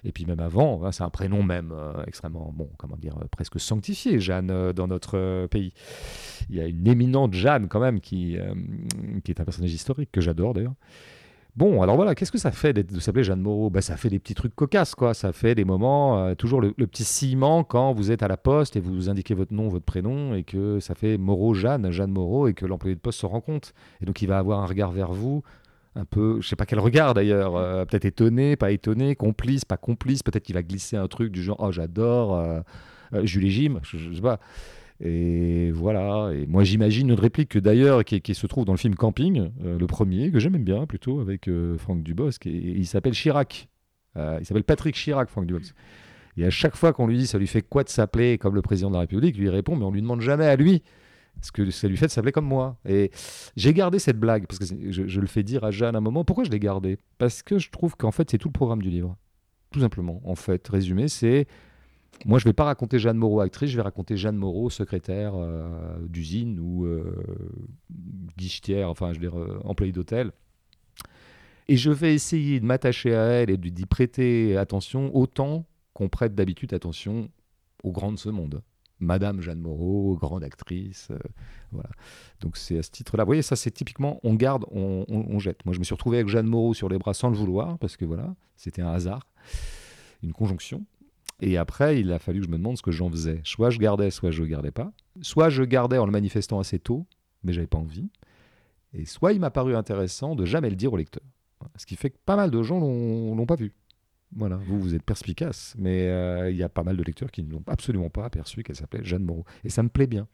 Et 0.04 0.11
puis 0.11 0.26
même 0.26 0.40
avant, 0.40 0.85
hein, 0.85 0.90
c'est 0.90 1.04
un 1.04 1.11
prénom 1.11 1.44
même 1.44 1.72
euh, 1.72 2.04
extrêmement, 2.07 2.52
bon, 2.52 2.68
comment 2.78 2.96
dire, 2.96 3.16
presque 3.30 3.61
sanctifié, 3.61 4.18
Jeanne, 4.18 4.72
dans 4.72 4.88
notre 4.88 5.46
pays. 5.46 5.72
Il 6.50 6.57
y 6.57 6.61
a 6.61 6.66
une 6.66 6.88
éminente 6.88 7.35
Jeanne 7.35 7.68
quand 7.68 7.80
même 7.80 8.00
qui, 8.00 8.37
qui 9.22 9.30
est 9.30 9.40
un 9.40 9.44
personnage 9.44 9.72
historique 9.72 10.11
que 10.11 10.20
j'adore 10.20 10.54
d'ailleurs. 10.54 10.74
Bon, 11.57 11.83
alors 11.83 11.95
voilà, 11.95 12.17
qu'est-ce 12.17 12.33
que 12.33 12.38
ça 12.38 12.51
fait 12.51 12.73
de 12.73 12.99
s'appeler 12.99 13.23
Jeanne 13.23 13.40
Moreau? 13.40 13.71
Bah, 13.71 13.81
Ça 13.81 13.97
fait 13.97 14.09
des 14.09 14.19
petits 14.19 14.35
trucs 14.35 14.57
cocasses, 14.57 14.97
quoi. 14.97 15.14
Ça 15.14 15.33
fait 15.33 15.55
des 15.55 15.64
moments, 15.64 16.19
euh, 16.19 16.35
toujours 16.35 16.61
le, 16.61 16.73
petit 16.73 17.05
ciment 17.05 17.62
quand 17.62 17.93
vous 17.93 18.11
êtes 18.11 18.25
à 18.25 18.29
la 18.29 18.37
poste 18.37 18.75
et 18.75 18.81
vous 18.81 19.09
indiquez 19.09 19.35
votre 19.35 19.55
nom, 19.55 19.69
votre 19.69 19.85
prénom, 19.85 20.35
et 20.35 20.43
que 20.43 20.81
ça 20.81 20.97
fait 20.97 21.17
Moreau 21.17 21.55
Jeanne, 21.55 21.93
Jeanne 21.93 22.11
Moreau, 22.11 22.49
et 22.49 22.55
que 22.55 22.67
l'employé 22.67 22.97
de 22.97 23.01
poste 23.01 23.21
se 23.21 23.27
rend 23.27 23.40
compte. 23.40 23.73
Et 24.01 24.05
donc 24.05 24.21
il 24.21 24.27
va 24.27 24.38
avoir 24.38 24.61
un 24.61 24.67
regard 24.67 24.90
vers 24.90 25.12
vous, 25.12 25.45
un 25.95 26.05
peu, 26.05 26.40
je 26.40 26.49
sais 26.49 26.57
pas 26.57 26.67
quel 26.67 26.81
regard 26.81 27.14
d'ailleurs, 27.14 27.55
euh, 27.55 27.85
peut-être 27.85 28.05
étonné, 28.05 28.57
pas 28.57 28.73
étonné, 28.73 29.14
complice, 29.14 29.64
pas 29.64 29.77
complice, 29.77 30.25
peut-être 30.25 30.43
qu'il 30.43 30.57
va 30.57 30.62
glisser 30.64 30.97
un 30.97 31.07
truc 31.07 31.31
du 31.31 31.40
genre, 31.40 31.59
oh 31.61 31.71
j'adore, 31.71 32.35
euh, 32.35 32.61
Julie 33.23 33.53
Jim, 33.53 33.79
je, 33.85 33.97
je 33.97 34.12
sais 34.12 34.21
pas. 34.21 34.40
Et 35.05 35.71
voilà. 35.71 36.33
Et 36.33 36.47
moi, 36.47 36.64
j'imagine 36.64 37.11
une 37.11 37.19
réplique 37.19 37.59
d'ailleurs 37.59 38.05
qui, 38.05 38.35
se 38.35 38.47
trouve 38.47 38.64
dans 38.64 38.73
le 38.73 38.79
film 38.79 38.95
Camping, 38.95 39.51
euh, 39.62 39.79
le 39.79 39.87
premier, 39.87 40.31
que 40.31 40.38
j'aime 40.38 40.57
bien 40.57 40.87
plutôt, 40.87 41.21
avec 41.21 41.47
euh, 41.49 41.77
Franck 41.77 42.03
Dubosc. 42.03 42.47
Et, 42.47 42.51
il 42.51 42.87
s'appelle 42.87 43.12
Chirac. 43.12 43.69
Euh, 44.17 44.38
il 44.40 44.47
s'appelle 44.47 44.64
Patrick 44.64 44.95
Chirac, 44.95 45.29
Franck 45.29 45.47
Dubosc. 45.47 45.75
Et 46.37 46.45
à 46.45 46.51
chaque 46.51 46.75
fois 46.75 46.93
qu'on 46.93 47.07
lui 47.07 47.19
dit 47.19 47.27
ça 47.27 47.38
lui 47.38 47.47
fait 47.47 47.62
quoi 47.62 47.85
de 47.85 47.88
s'appeler 47.88 48.38
comme 48.38 48.55
le 48.55 48.62
président 48.62 48.88
de 48.88 48.95
la 48.95 49.01
République, 49.01 49.37
lui 49.37 49.49
répond 49.49 49.77
mais 49.77 49.85
on 49.85 49.93
lui 49.93 50.03
demande 50.03 50.21
jamais 50.21 50.47
à 50.47 50.57
lui 50.57 50.83
ce 51.43 51.53
que 51.53 51.71
ça 51.71 51.87
lui 51.87 51.97
fait 51.97 52.07
de 52.07 52.11
s'appeler 52.11 52.33
comme 52.33 52.47
moi. 52.47 52.77
Et 52.88 53.12
j'ai 53.57 53.73
gardé 53.73 54.01
cette 54.01 54.19
blague 54.19 54.47
parce 54.47 54.59
que 54.59 54.90
je, 54.90 55.21
le 55.21 55.27
fais 55.29 55.45
dire 55.45 55.62
à 55.62 55.71
Jeanne 55.71 55.95
à 55.95 55.99
un 55.99 56.01
moment. 56.01 56.25
Pourquoi 56.25 56.45
je 56.45 56.51
l'ai 56.51 56.59
gardé 56.59 56.99
Parce 57.19 57.43
que 57.43 57.59
je 57.59 57.71
trouve 57.71 57.97
qu'en 57.97 58.11
fait 58.11 58.31
c'est 58.31 58.38
tout 58.38 58.49
le 58.49 58.53
programme 58.53 58.83
du 58.83 58.90
livre. 58.90 59.17
Tout 59.71 59.81
simplement. 59.81 60.21
En 60.25 60.37
fait, 60.37 60.67
résumé, 60.69 61.09
c'est 61.09 61.47
moi, 62.24 62.38
je 62.38 62.44
ne 62.44 62.50
vais 62.50 62.55
pas 62.55 62.64
raconter 62.64 62.98
Jeanne 62.98 63.16
Moreau 63.16 63.40
actrice, 63.40 63.70
je 63.70 63.77
vais 63.77 63.83
raconter 63.83 64.16
Jeanne 64.16 64.37
Moreau 64.37 64.70
secrétaire 64.70 65.35
euh, 65.37 65.98
d'usine 66.09 66.59
ou 66.59 66.87
euh, 66.87 67.22
guichetière, 68.38 68.88
enfin, 68.88 69.12
je 69.12 69.20
veux 69.20 69.29
dire, 69.29 69.38
euh, 69.38 69.61
employée 69.64 69.92
d'hôtel. 69.92 70.33
Et 71.68 71.77
je 71.77 71.90
vais 71.90 72.14
essayer 72.14 72.61
de 72.61 72.64
m'attacher 72.64 73.14
à 73.14 73.24
elle 73.24 73.50
et 73.50 73.57
d'y 73.57 73.87
prêter 73.87 74.57
attention 74.57 75.14
autant 75.14 75.66
qu'on 75.92 76.09
prête 76.09 76.35
d'habitude 76.35 76.74
attention 76.74 77.31
aux 77.83 77.92
grands 77.92 78.12
de 78.12 78.18
ce 78.18 78.29
monde. 78.29 78.62
Madame 79.00 79.40
Jeanne 79.40 79.61
Moreau, 79.61 80.16
grande 80.16 80.44
actrice. 80.44 81.11
voilà. 81.72 81.90
Donc 82.40 82.57
c'est 82.57 82.79
à 82.79 82.83
ce 82.83 82.90
titre-là. 82.90 83.24
Vous 83.24 83.29
voyez, 83.29 83.42
ça 83.42 83.57
c'est 83.57 83.70
typiquement 83.70 84.20
on 84.22 84.35
garde, 84.35 84.64
on, 84.70 85.05
on, 85.09 85.38
jette. 85.38 85.64
Moi 85.64 85.74
je 85.74 85.79
me 85.79 85.85
suis 85.85 85.94
retrouvé 85.94 86.18
avec 86.18 86.29
Jeanne 86.29 86.46
Moreau 86.46 86.74
sur 86.74 86.88
les 86.88 86.98
bras 86.98 87.14
sans 87.14 87.29
le 87.29 87.37
vouloir, 87.37 87.79
parce 87.79 87.96
que 87.96 88.05
voilà, 88.05 88.35
c'était 88.57 88.83
un 88.83 88.92
hasard, 88.92 89.27
une 90.22 90.33
conjonction. 90.33 90.85
Et 91.40 91.57
après, 91.57 92.01
il 92.01 92.12
a 92.12 92.18
fallu 92.18 92.40
que 92.40 92.47
je 92.47 92.51
me 92.51 92.57
demande 92.57 92.77
ce 92.77 92.83
que 92.83 92.92
j'en 92.92 93.11
faisais. 93.11 93.40
Soit 93.44 93.70
je 93.70 93.79
gardais, 93.79 94.11
soit 94.11 94.31
je 94.31 94.42
ne 94.42 94.49
gardais 94.49 94.70
pas. 94.70 94.92
Soit 95.20 95.51
je 95.51 95.62
gardais 95.62 95.99
en 95.99 96.07
le 96.07 96.12
manifestant 96.12 96.61
assez 96.61 96.79
tôt, 96.79 97.07
mais 97.42 97.53
j'avais 97.53 97.66
pas 97.66 97.79
envie. 97.79 98.09
Et 98.92 99.05
soit 99.05 99.33
il 99.33 99.40
m'a 99.40 99.51
paru 99.51 99.75
intéressant 99.75 100.37
de 100.37 100.44
jamais 100.44 100.70
le 100.70 100.77
dire 100.77 100.92
au 100.92 100.97
lecteur. 100.97 101.25
Ce 101.77 101.87
qui 101.87 101.97
fait 101.97 102.11
que 102.11 102.18
pas 102.25 102.37
mal 102.37 102.51
de 102.51 102.62
gens 102.62 102.79
l'ont 102.79 103.47
pas 103.47 103.57
vu. 103.57 103.73
Voilà, 104.37 104.57
vous, 104.57 104.81
vous 104.81 104.94
êtes 104.94 105.03
perspicace, 105.03 105.75
mais 105.79 106.09
euh, 106.09 106.51
il 106.51 106.57
y 106.57 106.62
a 106.62 106.68
pas 106.68 106.83
mal 106.83 106.97
de 106.97 107.03
lecteurs 107.03 107.31
qui 107.31 107.42
ne 107.42 107.53
l'ont 107.53 107.62
absolument 107.68 108.11
pas 108.11 108.25
aperçu 108.25 108.62
qu'elle 108.62 108.77
s'appelait 108.77 109.05
Jeanne 109.05 109.23
Moreau. 109.23 109.44
Et 109.64 109.70
ça 109.70 109.83
me 109.83 109.88
plaît 109.88 110.09
bien. 110.09 110.27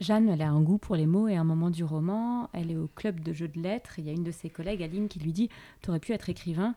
Jeanne, 0.00 0.28
elle 0.28 0.42
a 0.42 0.50
un 0.50 0.60
goût 0.60 0.78
pour 0.78 0.94
les 0.94 1.06
mots 1.06 1.28
et 1.28 1.36
un 1.36 1.44
moment 1.44 1.70
du 1.70 1.82
roman. 1.82 2.48
Elle 2.52 2.70
est 2.70 2.76
au 2.76 2.88
club 2.88 3.20
de 3.20 3.32
jeux 3.32 3.48
de 3.48 3.60
lettres. 3.60 3.98
Il 3.98 4.04
y 4.04 4.10
a 4.10 4.12
une 4.12 4.22
de 4.22 4.30
ses 4.30 4.48
collègues, 4.48 4.82
Aline, 4.82 5.08
qui 5.08 5.18
lui 5.18 5.32
dit 5.32 5.48
Tu 5.82 5.90
aurais 5.90 5.98
pu 5.98 6.12
être 6.12 6.28
écrivain. 6.28 6.74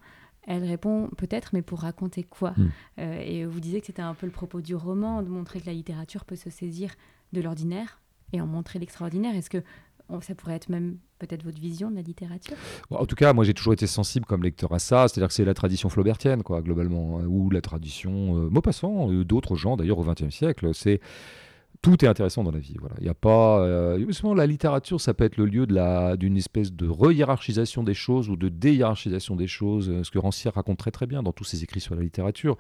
Elle 0.48 0.64
répond 0.64 1.10
peut-être, 1.18 1.52
mais 1.54 1.62
pour 1.62 1.82
raconter 1.82 2.24
quoi 2.24 2.52
hmm. 2.58 2.70
euh, 3.00 3.22
Et 3.24 3.46
vous 3.46 3.60
disiez 3.60 3.80
que 3.80 3.88
c'était 3.88 4.02
un 4.02 4.14
peu 4.14 4.26
le 4.26 4.32
propos 4.32 4.62
du 4.62 4.76
roman, 4.76 5.22
de 5.22 5.30
montrer 5.30 5.62
que 5.62 5.68
la 5.68 5.74
littérature 5.74 6.26
peut 6.26 6.36
se 6.36 6.50
saisir 6.50 6.92
de 7.34 7.42
l'ordinaire 7.42 8.00
et 8.34 8.42
en 8.42 8.48
montrer 8.48 8.80
l'extraordinaire. 8.80 9.36
Est-ce 9.36 9.50
que 9.50 9.64
ça 10.20 10.36
pourrait 10.36 10.56
être 10.56 10.68
même 10.68 10.98
peut-être 11.20 11.44
votre 11.44 11.60
vision 11.60 11.90
de 11.90 11.96
la 11.96 12.02
littérature? 12.02 12.58
En 12.90 13.06
tout 13.06 13.16
cas, 13.16 13.32
moi 13.32 13.46
j'ai 13.46 13.54
toujours 13.54 13.74
été 13.74 13.88
sensible 13.88 14.26
comme 14.26 14.44
lecteur 14.44 14.74
à 14.74 14.80
ça, 14.80 15.08
c'est-à-dire 15.08 15.30
que 15.30 15.34
c'est 15.34 15.46
la 15.46 15.54
tradition 15.54 15.90
flaubertienne, 15.90 16.44
quoi, 16.44 16.62
globalement, 16.62 17.20
hein, 17.20 17.26
ou 17.28 17.50
la 17.50 17.62
tradition 17.62 18.38
euh, 18.38 18.50
Maupassant, 18.50 19.10
euh, 19.10 19.24
d'autres 19.24 19.56
gens 19.56 19.78
d'ailleurs 19.78 20.00
au 20.00 20.04
XXe 20.04 20.30
siècle. 20.30 20.74
C'est 20.74 21.00
tout 21.82 22.06
est 22.06 22.08
intéressant 22.08 22.44
dans 22.44 22.52
la 22.52 22.60
vie. 22.60 22.76
Voilà. 22.80 22.96
Il 23.00 23.06
y 23.06 23.10
a 23.10 23.14
pas. 23.14 23.62
Euh, 23.62 23.98
la 24.36 24.46
littérature, 24.46 25.02
ça 25.02 25.14
peut 25.14 25.24
être 25.24 25.38
le 25.38 25.46
lieu 25.46 25.66
d'une 26.16 26.38
espèce 26.38 26.72
de 26.72 26.88
re-hiérarchisation 26.88 27.84
des 27.84 27.94
choses 27.94 28.30
ou 28.30 28.36
de 28.36 28.50
déhiérarchisation 28.50 29.36
des 29.36 29.48
choses, 29.48 29.90
euh, 29.90 30.04
ce 30.04 30.12
que 30.12 30.20
Rancière 30.20 30.54
raconte 30.54 30.78
très 30.78 30.92
très 30.92 31.08
bien 31.08 31.24
dans 31.24 31.34
tous 31.34 31.44
ses 31.44 31.64
écrits 31.64 31.82
sur 31.82 31.96
la 31.96 32.02
littérature. 32.02 32.58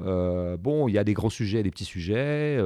Euh, 0.00 0.56
bon, 0.56 0.88
il 0.88 0.92
y 0.92 0.98
a 0.98 1.04
des 1.04 1.14
grands 1.14 1.30
sujets 1.30 1.60
et 1.60 1.62
des 1.62 1.70
petits 1.70 1.84
sujets. 1.84 2.58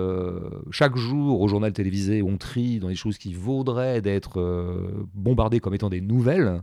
chaque 0.70 0.96
jour, 0.96 1.40
au 1.40 1.48
journal 1.48 1.72
télévisé, 1.72 2.22
on 2.22 2.38
trie 2.38 2.80
dans 2.80 2.88
les 2.88 2.94
choses 2.94 3.18
qui 3.18 3.34
vaudraient 3.34 4.00
d'être 4.00 4.40
bombardées 5.14 5.60
comme 5.60 5.74
étant 5.74 5.90
des 5.90 6.00
nouvelles. 6.00 6.62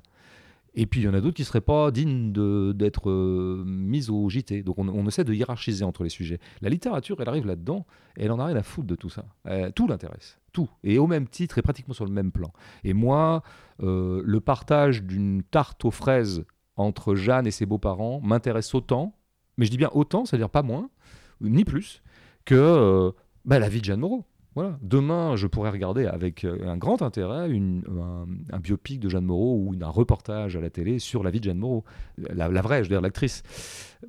Et 0.80 0.86
puis 0.86 1.02
il 1.02 1.06
y 1.06 1.08
en 1.08 1.14
a 1.16 1.22
d'autres 1.22 1.36
qui 1.36 1.42
ne 1.42 1.48
seraient 1.48 1.60
pas 1.60 1.90
dignes 1.90 2.32
d'être 2.32 3.10
euh, 3.10 3.64
mises 3.66 4.12
au 4.12 4.30
JT. 4.30 4.62
Donc 4.62 4.78
on, 4.78 5.08
essaie 5.08 5.24
de 5.24 5.34
hiérarchiser 5.34 5.84
entre 5.84 6.04
les 6.04 6.10
sujets. 6.10 6.40
La 6.62 6.70
littérature, 6.70 7.20
elle 7.20 7.28
arrive 7.28 7.48
là-dedans 7.48 7.86
elle 8.16 8.32
en 8.32 8.40
a 8.40 8.46
rien 8.46 8.56
à 8.56 8.64
foutre 8.64 8.88
de 8.88 8.96
tout 8.96 9.10
ça. 9.10 9.26
Euh, 9.48 9.72
tout 9.72 9.88
l'intéresse. 9.88 10.40
Tout. 10.54 10.70
Et 10.84 11.00
au 11.00 11.08
même 11.08 11.28
titre 11.28 11.58
et 11.58 11.62
pratiquement 11.64 11.96
sur 11.96 12.06
le 12.06 12.12
même 12.12 12.32
plan. 12.32 12.54
Et 12.84 12.94
moi, 12.94 13.44
euh, 13.82 14.22
le 14.24 14.40
partage 14.40 15.04
d'une 15.04 15.44
tarte 15.44 15.84
aux 15.84 15.92
fraises 15.92 16.46
entre 16.76 17.16
Jeanne 17.16 17.48
et 17.48 17.52
ses 17.52 17.66
beaux-parents 17.66 18.22
m'intéresse 18.22 18.74
autant, 18.76 19.16
mais 19.58 19.66
je 19.66 19.72
dis 19.72 19.78
bien 19.78 19.90
autant, 19.94 20.26
c'est-à-dire 20.26 20.50
pas 20.50 20.64
moins, 20.64 20.90
ni 21.42 21.66
plus, 21.66 22.04
que 22.46 23.12
bah, 23.46 23.58
la 23.58 23.70
vie 23.70 23.80
de 23.80 23.86
Jeanne 23.86 24.00
Moreau. 24.00 24.26
Demain, 24.82 25.36
je 25.36 25.48
pourrais 25.48 25.70
regarder 25.70 26.06
avec 26.06 26.44
euh, 26.44 26.68
un 26.68 26.78
grand 26.78 27.02
intérêt 27.02 27.50
un, 27.50 28.60
biopic 28.60 29.00
de 29.00 29.10
Jeanne 29.10 29.26
Moreau 29.26 29.58
ou 29.58 29.76
un 29.80 29.90
reportage 29.90 30.56
à 30.56 30.62
la 30.62 30.70
télé 30.70 31.00
sur 31.00 31.24
la 31.24 31.32
vie 31.32 31.40
de 31.40 31.46
Jeanne 31.46 31.60
Moreau. 31.60 31.84
La, 32.18 32.50
vraie, 32.62 32.84
je 32.84 32.90
veux 32.90 32.96
dire, 32.96 33.02
l'actrice. 33.02 33.44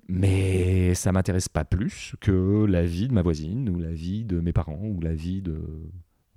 Mais 0.08 0.94
ça 0.94 1.12
m'intéresse 1.12 1.48
pas 1.48 1.64
plus 1.64 2.14
que 2.20 2.64
la 2.64 2.84
vie 2.84 3.08
de 3.08 3.14
ma 3.14 3.22
voisine 3.22 3.68
ou 3.68 3.78
la 3.78 3.92
vie 3.92 4.24
de 4.24 4.40
mes 4.40 4.52
parents 4.52 4.82
ou 4.82 5.00
la 5.00 5.14
vie 5.14 5.42
de 5.42 5.60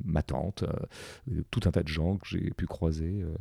ma 0.03 0.23
tante, 0.23 0.63
euh, 0.63 1.41
tout 1.51 1.61
un 1.65 1.71
tas 1.71 1.83
de 1.83 1.87
gens 1.87 2.17
que 2.17 2.27
j'ai 2.27 2.51
pu 2.51 2.65
croiser. 2.65 3.21
Euh, 3.21 3.35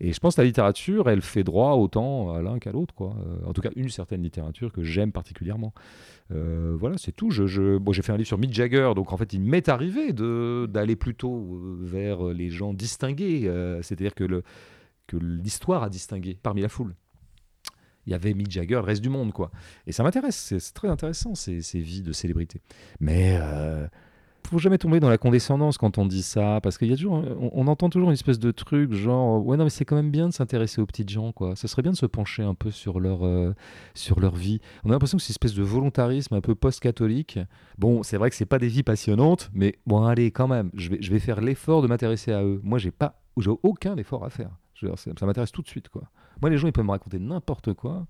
et 0.00 0.12
je 0.12 0.20
pense 0.20 0.36
que 0.36 0.40
la 0.40 0.46
littérature, 0.46 1.08
elle 1.08 1.22
fait 1.22 1.44
droit 1.44 1.72
autant 1.74 2.32
à 2.34 2.42
l'un 2.42 2.58
qu'à 2.58 2.72
l'autre. 2.72 2.94
quoi. 2.94 3.16
Euh, 3.26 3.46
en 3.46 3.52
tout 3.52 3.60
cas, 3.60 3.70
une 3.76 3.88
certaine 3.88 4.22
littérature 4.22 4.72
que 4.72 4.82
j'aime 4.82 5.12
particulièrement. 5.12 5.72
Euh, 6.32 6.76
voilà, 6.78 6.96
c'est 6.98 7.12
tout. 7.12 7.30
Je. 7.30 7.78
Bon, 7.78 7.92
j'ai 7.92 8.02
fait 8.02 8.12
un 8.12 8.16
livre 8.16 8.26
sur 8.26 8.38
Mick 8.38 8.52
Jagger, 8.52 8.92
donc 8.96 9.12
en 9.12 9.16
fait, 9.16 9.32
il 9.32 9.40
m'est 9.40 9.68
arrivé 9.68 10.12
d'aller 10.12 10.96
plutôt 10.96 11.36
euh, 11.36 11.78
vers 11.80 12.24
les 12.24 12.50
gens 12.50 12.74
distingués. 12.74 13.50
C'est-à-dire 13.82 14.14
que, 14.14 14.24
le, 14.24 14.42
que 15.06 15.16
l'histoire 15.16 15.82
a 15.82 15.90
distingué 15.90 16.38
parmi 16.42 16.62
la 16.62 16.68
foule. 16.68 16.94
Il 18.06 18.10
y 18.10 18.14
avait 18.14 18.34
Mick 18.34 18.50
Jagger, 18.50 18.74
le 18.74 18.80
reste 18.80 19.02
du 19.02 19.08
monde, 19.08 19.32
quoi. 19.32 19.50
Et 19.86 19.92
ça 19.92 20.02
m'intéresse, 20.02 20.36
c'est, 20.36 20.74
très 20.74 20.88
intéressant, 20.88 21.34
ces, 21.34 21.62
ces 21.62 21.80
vies 21.80 22.02
de 22.02 22.12
célébrités. 22.12 22.60
Mais 23.00 23.38
faut 24.50 24.58
jamais 24.58 24.78
tomber 24.78 25.00
dans 25.00 25.08
la 25.08 25.18
condescendance 25.18 25.78
quand 25.78 25.98
on 25.98 26.06
dit 26.06 26.22
ça, 26.22 26.60
parce 26.62 26.78
qu'il 26.78 26.88
y 26.88 26.92
a 26.92 26.96
toujours, 26.96 27.22
on, 27.52 27.66
entend 27.66 27.88
toujours 27.88 28.08
une 28.08 28.14
espèce 28.14 28.38
de 28.38 28.50
truc 28.50 28.92
genre, 28.92 29.44
ouais 29.44 29.56
non 29.56 29.64
mais 29.64 29.70
c'est 29.70 29.84
quand 29.84 29.96
même 29.96 30.10
bien 30.10 30.28
de 30.28 30.34
s'intéresser 30.34 30.80
aux 30.80 30.86
petites 30.86 31.08
gens 31.08 31.32
quoi. 31.32 31.56
Ça 31.56 31.68
serait 31.68 31.82
bien 31.82 31.92
de 31.92 31.96
se 31.96 32.06
pencher 32.06 32.42
un 32.42 32.54
peu 32.54 32.70
sur 32.70 33.00
leur, 33.00 33.24
euh, 33.24 33.54
sur 33.94 34.20
leur 34.20 34.34
vie. 34.34 34.60
On 34.84 34.90
a 34.90 34.92
l'impression 34.92 35.18
que 35.18 35.22
c'est 35.22 35.30
une 35.30 35.34
espèce 35.34 35.54
de 35.54 35.62
volontarisme 35.62 36.34
un 36.34 36.40
peu 36.40 36.54
post-catholique. 36.54 37.38
Bon, 37.78 38.02
c'est 38.02 38.16
vrai 38.16 38.30
que 38.30 38.36
c'est 38.36 38.44
pas 38.46 38.58
des 38.58 38.68
vies 38.68 38.82
passionnantes, 38.82 39.50
mais 39.54 39.76
bon 39.86 40.04
allez 40.04 40.30
quand 40.30 40.48
même, 40.48 40.70
je 40.74 40.90
vais, 40.90 40.98
je 41.00 41.10
vais 41.10 41.20
faire 41.20 41.40
l'effort 41.40 41.82
de 41.82 41.86
m'intéresser 41.86 42.32
à 42.32 42.42
eux. 42.42 42.60
Moi 42.62 42.78
j'ai 42.78 42.90
pas, 42.90 43.22
j'ai 43.38 43.50
aucun 43.62 43.96
effort 43.96 44.24
à 44.24 44.30
faire. 44.30 44.50
ça, 44.80 45.12
ça 45.18 45.26
m'intéresse 45.26 45.52
tout 45.52 45.62
de 45.62 45.68
suite 45.68 45.88
quoi. 45.88 46.02
Moi 46.40 46.50
les 46.50 46.58
gens 46.58 46.68
ils 46.68 46.72
peuvent 46.72 46.84
me 46.84 46.90
raconter 46.90 47.18
n'importe 47.18 47.72
quoi 47.72 48.06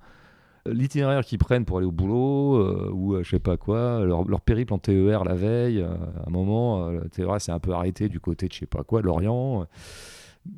l'itinéraire 0.67 1.25
qu'ils 1.25 1.39
prennent 1.39 1.65
pour 1.65 1.79
aller 1.79 1.87
au 1.87 1.93
boulot 1.93 2.57
euh, 2.57 2.91
ou 2.93 3.15
euh, 3.15 3.23
je 3.23 3.31
sais 3.31 3.39
pas 3.39 3.57
quoi, 3.57 4.05
leur, 4.05 4.41
périple 4.41 4.73
en 4.73 4.79
TER 4.79 5.25
la 5.25 5.35
veille. 5.35 5.81
Euh, 5.81 5.95
à 5.95 6.29
un 6.29 6.31
moment, 6.31 6.89
le 6.89 7.09
TER 7.09 7.41
s'est 7.41 7.53
un 7.53 7.59
peu 7.59 7.73
arrêté 7.73 8.09
du 8.09 8.21
côté 8.21 8.49
de 8.49 8.53
je 8.53 8.61
sais 8.61 8.67
pas 8.67 8.85
quoi, 8.85 9.01
de 9.01 9.07
Lorient. 9.07 9.67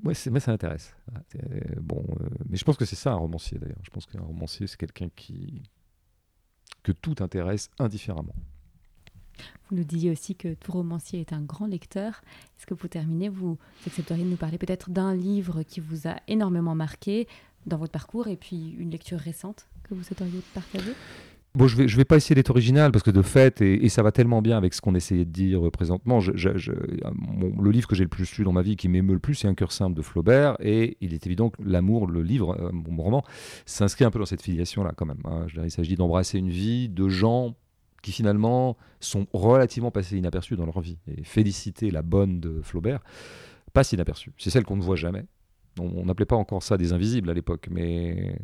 Mais 0.03 0.15
ça 0.15 0.31
m'intéresse. 0.31 0.95
bon, 1.81 2.05
mais 2.49 2.57
je 2.57 2.65
pense 2.65 2.77
que 2.77 2.85
c'est 2.85 2.97
ça 2.97 3.13
un 3.13 3.17
romancier 3.17 3.59
d'ailleurs. 3.59 3.79
Je 3.83 3.91
pense 3.91 4.07
qu'un 4.07 4.21
romancier 4.21 4.67
c'est 4.67 4.77
quelqu'un 4.77 5.09
qui 5.15 5.63
que 6.83 6.93
tout 6.93 7.17
intéresse 7.21 7.71
indifféremment. 7.79 8.35
Vous 9.69 9.77
nous 9.77 9.85
disiez 9.85 10.11
aussi 10.11 10.35
que 10.35 10.55
tout 10.55 10.73
romancier 10.73 11.21
est 11.21 11.33
un 11.33 11.43
grand 11.43 11.67
lecteur. 11.67 12.23
Est-ce 12.57 12.67
que 12.67 12.75
pour 12.75 12.89
terminer, 12.89 13.29
vous 13.29 13.59
accepteriez 13.87 14.25
de 14.25 14.31
nous 14.31 14.37
parler 14.37 14.59
peut-être 14.59 14.91
d'un 14.91 15.15
livre 15.15 15.63
qui 15.63 15.81
vous 15.81 16.09
a 16.09 16.17
énormément 16.29 16.75
marqué 16.75 17.27
dans 17.67 17.77
votre 17.77 17.93
parcours 17.93 18.29
et 18.29 18.37
puis 18.37 18.71
une 18.79 18.91
lecture 18.91 19.19
récente? 19.19 19.67
Que 19.89 19.95
vous 19.95 20.03
souhaiteriez 20.03 20.41
partager? 20.55 20.93
Bon, 21.57 21.67
je 21.67 21.77
vais, 21.77 21.89
je 21.89 21.97
vais 21.97 22.05
pas 22.05 22.17
essayer 22.17 22.35
d'être 22.35 22.51
original 22.51 22.93
parce 22.93 23.03
que 23.03 23.11
de 23.11 23.23
fait, 23.23 23.63
et, 23.63 23.89
ça 23.89 24.03
va 24.03 24.13
tellement 24.13 24.43
bien 24.43 24.59
avec 24.59 24.75
ce 24.75 24.83
qu'on 24.83 24.95
essayait 24.95 25.25
de 25.25 25.31
dire 25.31 25.67
euh, 25.67 25.71
présentement, 25.71 26.21
je, 26.21 26.31
le 26.31 27.71
livre 27.71 27.89
que 27.89 27.95
j'ai 27.95 28.05
le 28.05 28.11
plus 28.11 28.37
lu 28.37 28.45
dans 28.45 28.53
ma 28.53 28.61
vie, 28.61 28.77
qui 28.77 28.89
m'émeut 28.89 29.15
le 29.15 29.19
plus, 29.21 29.37
c'est 29.37 29.49
Un 29.49 29.55
cœur 29.55 29.73
simple 29.73 29.97
de 29.97 30.03
Flaubert, 30.03 30.57
et 30.61 30.99
il 31.01 31.15
est 31.15 31.27
évident 31.27 31.49
que 31.49 31.63
l'amour, 31.63 32.09
le 32.09 32.23
livre, 32.23 32.59
euh, 32.61 32.71
mon 32.73 33.03
roman, 33.03 33.25
s'inscrit 33.65 34.05
un 34.05 34.11
peu 34.11 34.19
dans 34.19 34.27
cette 34.27 34.43
filiation-là 34.43 34.93
quand 34.95 35.07
même. 35.07 35.23
Hein. 35.25 35.47
il 35.65 35.71
s'agit 35.71 35.95
d'embrasser 35.95 36.39
une 36.39 36.51
vie 36.51 36.91
de 36.91 37.09
gens 37.09 37.55
qui 38.03 38.13
finalement 38.13 38.77
sont 39.01 39.27
relativement 39.33 39.91
passés 39.91 40.19
inaperçus 40.19 40.57
dans 40.57 40.67
leur 40.67 40.81
vie. 40.81 40.99
Et 41.09 41.25
féliciter 41.25 41.91
la 41.91 42.03
bonne 42.03 42.39
de 42.39 42.61
Flaubert 42.63 43.01
passe 43.73 43.93
inaperçue. 43.93 44.33
C'est 44.37 44.51
celle 44.51 44.65
qu'on 44.65 44.77
ne 44.77 44.83
voit 44.83 44.97
jamais. 44.97 45.25
On 45.81 46.05
n'appelait 46.05 46.27
pas 46.27 46.37
encore 46.37 46.63
ça 46.63 46.77
des 46.77 46.93
invisibles 46.93 47.31
à 47.31 47.35
l'époque, 47.35 47.69
mais 47.71 48.39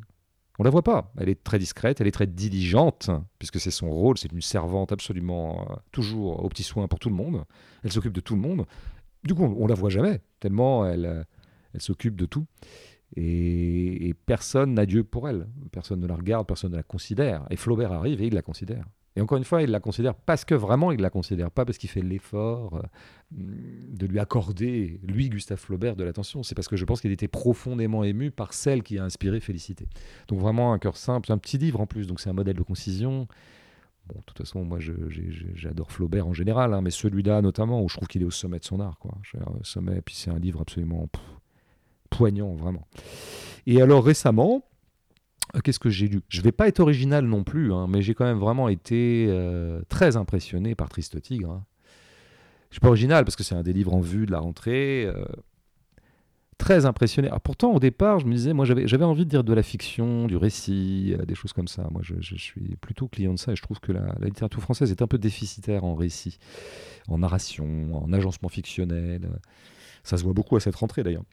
on 0.59 0.65
la 0.65 0.71
voit 0.71 0.83
pas. 0.83 1.13
Elle 1.19 1.29
est 1.29 1.43
très 1.43 1.59
discrète, 1.59 2.01
elle 2.01 2.07
est 2.07 2.13
très 2.13 2.27
diligente, 2.27 3.11
puisque 3.39 3.59
c'est 3.59 3.71
son 3.71 3.91
rôle. 3.91 4.19
C'est 4.19 4.33
une 4.33 4.43
servante 4.43 4.93
absolument 4.93 5.67
euh, 5.71 5.75
toujours 5.93 6.45
aux 6.45 6.49
petits 6.49 6.63
soins 6.63 6.89
pour 6.89 6.99
tout 6.99 7.09
le 7.09 7.15
monde. 7.15 7.45
Elle 7.83 7.93
s'occupe 7.93 8.13
de 8.13 8.21
tout 8.21 8.35
le 8.35 8.41
monde. 8.41 8.67
Du 9.25 9.35
coup, 9.35 9.45
on, 9.45 9.65
ne 9.65 9.69
la 9.69 9.75
voit 9.75 9.91
jamais, 9.91 10.21
tellement 10.41 10.87
elle, 10.87 11.07
euh, 11.07 11.25
elle 11.75 11.81
s'occupe 11.81 12.17
de 12.17 12.27
tout. 12.27 12.47
Et, 13.17 14.09
et 14.09 14.15
personne 14.15 14.75
n'a 14.75 14.87
Dieu 14.87 15.05
pour 15.05 15.29
elle. 15.29 15.47
Personne 15.71 16.01
ne 16.01 16.07
la 16.07 16.17
regarde, 16.17 16.47
personne 16.47 16.73
ne 16.73 16.77
la 16.77 16.83
considère. 16.83 17.47
Et 17.51 17.57
Flaubert 17.57 17.93
arrive 17.93 18.21
et 18.23 18.27
il 18.27 18.35
la 18.35 18.43
considère. 18.43 18.87
Et 19.15 19.21
encore 19.21 19.37
une 19.37 19.45
fois, 19.45 19.63
il 19.63 19.71
la 19.71 19.81
considère 19.81 20.15
parce 20.15 20.45
que 20.45 20.55
vraiment 20.55 20.91
il 20.91 21.01
la 21.01 21.11
considère, 21.11 21.51
pas 21.51 21.65
parce 21.65 21.77
qu'il 21.77 21.91
fait 21.91 22.01
l'effort 22.01 22.77
euh, 22.77 22.83
de 23.31 24.07
lui 24.07 24.19
accorder, 24.19 25.01
lui, 25.03 25.29
Gustave 25.29 25.59
Flaubert, 25.59 25.97
de 25.97 26.05
l'attention. 26.05 26.43
C'est 26.43 26.55
parce 26.55 26.69
que 26.69 26.77
je 26.77 26.85
pense 26.85 27.01
qu'il 27.01 27.13
était 27.13 27.29
profondément 27.29 28.05
ému 28.05 28.31
par 28.31 28.55
celle 28.55 28.83
qui 28.83 28.99
a 28.99 29.05
inspiré 29.05 29.41
Félicité. 29.41 29.87
Donc 30.29 30.41
vraiment 30.41 30.73
un 30.73 30.79
cœur 30.79 30.97
simple, 30.97 31.31
un 31.31 31.39
petit 31.39 31.59
livre 31.59 31.81
en 31.81 31.87
plus, 31.87 32.07
donc 32.07 32.21
c'est 32.21 32.31
un 32.31 32.35
modèle 32.35 32.57
de 32.57 32.63
concision. 32.63 33.29
Bon, 34.07 34.19
de 34.19 34.25
toute 34.25 34.39
façon, 34.39 34.65
moi, 34.65 34.79
j'adore 35.55 35.93
Flaubert 35.93 36.27
en 36.27 36.33
général, 36.33 36.75
hein, 36.75 36.81
mais 36.81 36.91
celui-là 36.91 37.41
notamment, 37.41 37.83
où 37.83 37.89
je 37.89 37.97
trouve 37.97 38.09
qu'il 38.09 38.23
est 38.23 38.27
au 38.27 38.33
sommet 38.33 38.59
de 38.59 38.65
son 38.65 38.81
art, 38.81 38.99
quoi. 38.99 39.13
Au 39.61 39.63
sommet, 39.63 40.01
puis 40.01 40.15
c'est 40.15 40.31
un 40.31 40.39
livre 40.39 40.61
absolument 40.61 41.09
poignant, 42.11 42.55
vraiment. 42.55 42.87
Et 43.67 43.81
alors 43.81 44.05
récemment, 44.05 44.65
euh, 44.65 44.72
qu'est-ce 45.61 45.79
que 45.79 45.91
j'ai 45.91 46.09
lu? 46.09 46.21
Je 46.29 46.39
ne 46.39 46.45
vais 46.45 46.53
pas 46.53 46.69
être 46.69 46.81
original 46.81 47.25
non 47.25 47.45
plus, 47.45 47.73
hein, 47.73 47.87
mais 47.89 48.03
j'ai 48.03 48.15
quand 48.15 48.25
même 48.25 48.39
vraiment 48.39 48.69
été 48.69 49.27
euh, 49.29 49.83
très 49.89 50.17
impressionné 50.17 50.75
par 50.75 50.89
Triste 50.89 51.21
Tigre. 51.21 51.51
Hein. 51.51 51.65
Je 52.71 52.77
suis 52.77 52.81
pas 52.81 52.89
original 52.89 53.25
parce 53.25 53.37
que 53.37 53.43
c'est 53.43 53.55
un 53.55 53.63
des 53.63 53.73
livres 53.73 53.95
en 53.95 54.01
vue 54.01 54.25
de 54.25 54.33
la 54.33 54.39
rentrée. 54.39 55.05
Euh, 55.05 55.25
très 56.57 56.87
impressionné. 56.87 57.29
Ah, 57.31 57.41
pourtant, 57.41 57.73
au 57.73 57.81
départ, 57.81 58.21
je 58.21 58.27
me 58.27 58.33
disais, 58.33 58.53
moi, 58.53 58.65
j'avais 58.65 59.05
envie 59.05 59.25
de 59.25 59.31
dire 59.31 59.45
de 59.45 59.53
la 59.53 59.63
fiction, 59.63 60.27
du 60.27 60.37
récit, 60.37 61.15
des 61.27 61.35
choses 61.35 61.53
comme 61.53 61.67
ça. 61.67 61.89
Moi, 61.91 62.03
je, 62.05 62.37
suis 62.37 62.77
plutôt 62.77 63.09
client 63.09 63.35
de 63.35 63.39
ça 63.39 63.53
et 63.53 63.57
je 63.57 63.63
trouve 63.63 63.81
que 63.81 63.91
la, 63.91 64.15
littérature 64.23 64.63
française 64.63 64.91
est 64.91 65.03
un 65.03 65.09
peu 65.09 65.19
déficitaire 65.19 65.85
en 65.85 65.97
récit, 65.97 66.39
en 67.09 67.19
narration, 67.19 68.05
en 68.05 68.13
agencement 68.13 68.49
fictionnel. 68.49 69.29
Ça 70.05 70.17
se 70.17 70.23
voit 70.23 70.35
beaucoup 70.35 70.57
à 70.57 70.61
cette 70.61 70.77
rentrée, 70.77 71.03
d'ailleurs. 71.03 71.25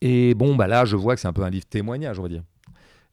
Et 0.00 0.34
bon, 0.34 0.54
bah 0.54 0.66
là, 0.66 0.84
je 0.84 0.96
vois 0.96 1.14
que 1.14 1.20
c'est 1.20 1.28
un 1.28 1.32
peu 1.32 1.42
un 1.42 1.50
livre 1.50 1.66
témoignage, 1.66 2.18
on 2.18 2.22
va 2.22 2.28
dire. 2.28 2.42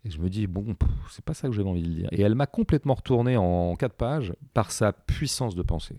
Et 0.05 0.09
je 0.09 0.19
me 0.19 0.29
dis, 0.29 0.47
bon, 0.47 0.75
c'est 1.09 1.23
pas 1.23 1.33
ça 1.33 1.47
que 1.47 1.53
j'avais 1.53 1.69
envie 1.69 1.81
de 1.81 1.87
lire. 1.87 2.09
Et 2.11 2.21
elle 2.21 2.35
m'a 2.35 2.47
complètement 2.47 2.93
retourné 2.93 3.37
en 3.37 3.75
quatre 3.75 3.95
pages 3.95 4.33
par 4.53 4.71
sa 4.71 4.91
puissance 4.91 5.55
de 5.55 5.61
pensée. 5.61 5.97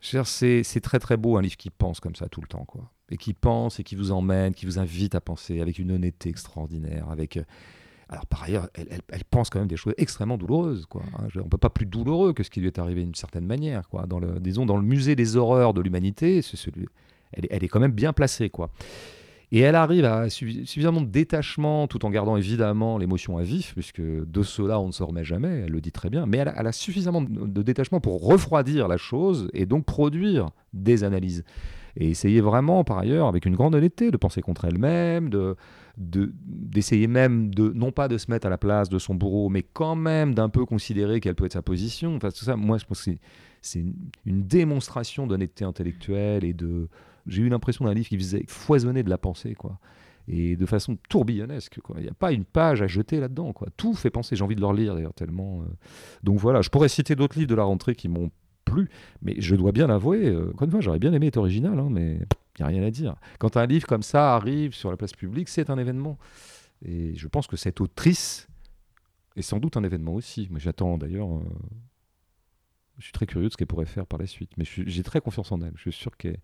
C'est 0.00 0.80
très 0.82 0.98
très 0.98 1.16
beau 1.16 1.36
un 1.36 1.42
livre 1.42 1.56
qui 1.56 1.70
pense 1.70 2.00
comme 2.00 2.16
ça 2.16 2.28
tout 2.28 2.40
le 2.40 2.48
temps, 2.48 2.64
quoi. 2.64 2.90
Et 3.10 3.16
qui 3.16 3.34
pense 3.34 3.78
et 3.78 3.84
qui 3.84 3.94
vous 3.94 4.10
emmène, 4.10 4.54
qui 4.54 4.66
vous 4.66 4.78
invite 4.78 5.14
à 5.14 5.20
penser 5.20 5.60
avec 5.60 5.78
une 5.78 5.92
honnêteté 5.92 6.28
extraordinaire, 6.28 7.08
avec. 7.10 7.36
Euh, 7.36 7.44
alors 8.08 8.26
par 8.26 8.42
ailleurs, 8.42 8.68
elle, 8.74 9.24
pense 9.30 9.48
quand 9.48 9.58
même 9.58 9.68
des 9.68 9.76
choses 9.76 9.94
extrêmement 9.96 10.36
douloureuses, 10.36 10.86
quoi. 10.86 11.02
Hein. 11.18 11.28
on 11.36 11.48
peut 11.48 11.56
pas 11.56 11.70
plus 11.70 11.86
douloureux 11.86 12.32
que 12.32 12.42
ce 12.42 12.50
qui 12.50 12.60
lui 12.60 12.66
est 12.66 12.78
arrivé 12.78 13.04
d'une 13.04 13.14
certaine 13.14 13.46
manière, 13.46 13.88
quoi. 13.88 14.06
Dans 14.06 14.18
le, 14.18 14.40
disons, 14.40 14.66
dans 14.66 14.76
le 14.76 14.82
musée 14.82 15.14
des 15.14 15.36
horreurs 15.36 15.72
de 15.72 15.80
l'humanité, 15.80 16.40
elle, 17.32 17.46
elle, 17.48 17.64
est 17.64 17.68
quand 17.68 17.80
même 17.80 17.92
bien 17.92 18.12
placée, 18.12 18.50
quoi. 18.50 18.70
Et 19.54 19.60
elle 19.60 19.74
arrive 19.74 20.06
à 20.06 20.30
suffisamment 20.30 21.02
de 21.02 21.06
détachement, 21.06 21.86
tout 21.86 22.06
en 22.06 22.10
gardant 22.10 22.38
évidemment 22.38 22.96
l'émotion 22.96 23.36
à 23.36 23.42
vif, 23.42 23.74
puisque 23.74 24.00
de 24.00 24.42
cela 24.42 24.80
on 24.80 24.86
ne 24.86 24.92
se 24.92 25.02
remet 25.02 25.24
jamais, 25.24 25.64
elle 25.66 25.72
le 25.72 25.82
dit 25.82 25.92
très 25.92 26.08
bien, 26.08 26.24
mais 26.24 26.38
elle 26.38 26.48
a, 26.48 26.72
suffisamment 26.72 27.20
de, 27.20 27.62
détachement 27.62 28.00
pour 28.00 28.24
refroidir 28.24 28.88
la 28.88 28.96
chose 28.96 29.50
et 29.52 29.66
donc 29.66 29.84
produire 29.84 30.48
des 30.72 31.04
analyses. 31.04 31.44
Et 31.96 32.08
essayer 32.08 32.40
vraiment, 32.40 32.82
par 32.82 32.96
ailleurs, 32.96 33.28
avec 33.28 33.44
une 33.44 33.54
grande 33.54 33.74
honnêteté, 33.74 34.10
de 34.10 34.16
penser 34.16 34.40
contre 34.40 34.64
elle-même, 34.64 35.28
de, 35.28 35.54
d'essayer 35.98 37.06
même 37.06 37.54
de 37.54 37.70
non 37.74 37.92
pas 37.92 38.08
de 38.08 38.16
se 38.16 38.30
mettre 38.30 38.46
à 38.46 38.50
la 38.50 38.56
place 38.56 38.88
de 38.88 38.98
son 38.98 39.14
bourreau, 39.14 39.50
mais 39.50 39.62
quand 39.62 39.96
même 39.96 40.34
d'un 40.34 40.48
peu 40.48 40.64
considérer 40.64 41.20
quelle 41.20 41.34
peut 41.34 41.44
être 41.44 41.52
sa 41.52 41.60
position. 41.60 42.16
Enfin, 42.16 42.30
tout 42.30 42.46
ça, 42.46 42.56
moi, 42.56 42.78
je 42.78 42.86
pense 42.86 43.04
que 43.04 43.10
c'est 43.62 43.84
une 44.26 44.42
démonstration 44.42 45.26
d'honnêteté 45.26 45.64
intellectuelle 45.64 46.44
et 46.44 46.52
de, 46.52 46.88
j'ai 47.26 47.42
eu 47.42 47.48
l'impression 47.48 47.84
d'un 47.84 47.94
livre 47.94 48.08
qui 48.08 48.18
faisait 48.18 48.44
foisonner 48.48 49.02
de 49.02 49.10
la 49.10 49.18
pensée, 49.18 49.54
quoi. 49.54 49.78
Et 50.28 50.56
de 50.56 50.66
façon 50.66 50.96
tourbillonnesque, 51.08 51.80
quoi. 51.80 51.96
Il 51.98 52.02
n'y 52.02 52.08
a 52.08 52.14
pas 52.14 52.32
une 52.32 52.44
page 52.44 52.82
à 52.82 52.86
jeter 52.86 53.20
là-dedans, 53.20 53.52
quoi. 53.52 53.68
Tout 53.76 53.94
fait 53.94 54.10
penser. 54.10 54.36
J'ai 54.36 54.44
envie 54.44 54.56
de 54.56 54.60
le 54.60 54.66
relire, 54.66 54.94
d'ailleurs, 54.94 55.14
tellement. 55.14 55.62
Euh. 55.62 55.66
Donc 56.22 56.38
voilà, 56.38 56.60
je 56.60 56.70
pourrais 56.70 56.88
citer 56.88 57.16
d'autres 57.16 57.38
livres 57.38 57.50
de 57.50 57.54
la 57.54 57.64
rentrée 57.64 57.94
qui 57.94 58.08
m'ont 58.08 58.30
plu, 58.64 58.88
mais 59.22 59.36
je 59.38 59.54
dois 59.56 59.72
bien 59.72 59.86
l'avouer, 59.86 60.26
euh, 60.26 60.50
encore 60.50 60.66
une 60.66 60.70
fois, 60.70 60.80
j'aurais 60.80 61.00
bien 61.00 61.12
aimé 61.12 61.28
être 61.28 61.36
original, 61.36 61.78
hein, 61.78 61.88
mais 61.90 62.18
il 62.58 62.60
n'y 62.60 62.64
a 62.64 62.66
rien 62.66 62.82
à 62.82 62.90
dire. 62.90 63.16
Quand 63.38 63.56
un 63.56 63.66
livre 63.66 63.86
comme 63.86 64.02
ça 64.02 64.34
arrive 64.34 64.74
sur 64.74 64.90
la 64.90 64.96
place 64.96 65.12
publique, 65.12 65.48
c'est 65.48 65.70
un 65.70 65.78
événement. 65.78 66.18
Et 66.84 67.14
je 67.14 67.28
pense 67.28 67.46
que 67.46 67.56
cette 67.56 67.80
autrice 67.80 68.48
est 69.36 69.42
sans 69.42 69.58
doute 69.58 69.76
un 69.76 69.84
événement 69.84 70.14
aussi. 70.14 70.48
Mais 70.50 70.60
j'attends 70.60 70.98
d'ailleurs. 70.98 71.28
Euh, 71.28 71.42
je 72.98 73.04
suis 73.04 73.12
très 73.12 73.26
curieux 73.26 73.48
de 73.48 73.52
ce 73.52 73.56
qu'elle 73.56 73.66
pourrait 73.66 73.86
faire 73.86 74.06
par 74.06 74.18
la 74.18 74.26
suite. 74.26 74.50
Mais 74.56 74.64
j'ai 74.64 75.02
très 75.02 75.20
confiance 75.20 75.52
en 75.52 75.60
elle. 75.60 75.72
Je 75.76 75.82
suis 75.82 75.92
sûr 75.92 76.16
qu'elle 76.16 76.38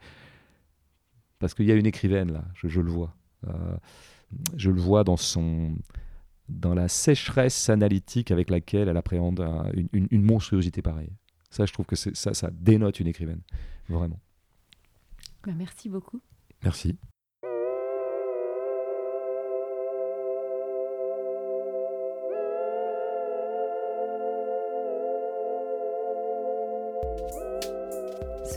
parce 1.39 1.55
qu'il 1.55 1.67
y 1.67 1.73
a 1.73 1.75
une 1.75 1.87
écrivaine 1.87 2.33
là, 2.33 2.45
je, 2.55 2.81
le 2.81 2.91
vois. 2.91 3.15
Euh, 3.47 3.77
je 4.57 4.71
le 4.71 4.81
vois 4.81 5.05
dans 5.05 5.17
son 5.17 5.77
dans 6.49 6.75
la 6.75 6.89
sécheresse 6.89 7.69
analytique 7.69 8.31
avec 8.31 8.51
laquelle 8.51 8.89
elle 8.89 8.97
appréhende 8.97 9.41
une, 9.93 10.23
monstruosité 10.23 10.81
pareille. 10.81 11.13
Ça, 11.51 11.67
je 11.67 11.73
trouve 11.73 11.87
que 11.87 11.97
ça, 11.97 12.35
ça 12.35 12.51
dénote 12.53 13.01
une 13.01 13.07
écrivaine, 13.07 13.43
vraiment. 13.89 14.19
Bah, 15.45 15.53
merci 15.55 15.89
beaucoup. 15.89 16.21
Merci. 16.63 16.97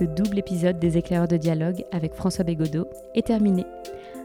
Ce 0.01 0.05
double 0.05 0.39
épisode 0.39 0.79
des 0.79 0.97
éclaireurs 0.97 1.27
de 1.27 1.37
dialogue 1.37 1.85
avec 1.91 2.15
François 2.15 2.43
Bégodeau 2.43 2.87
est 3.13 3.27
terminé. 3.27 3.67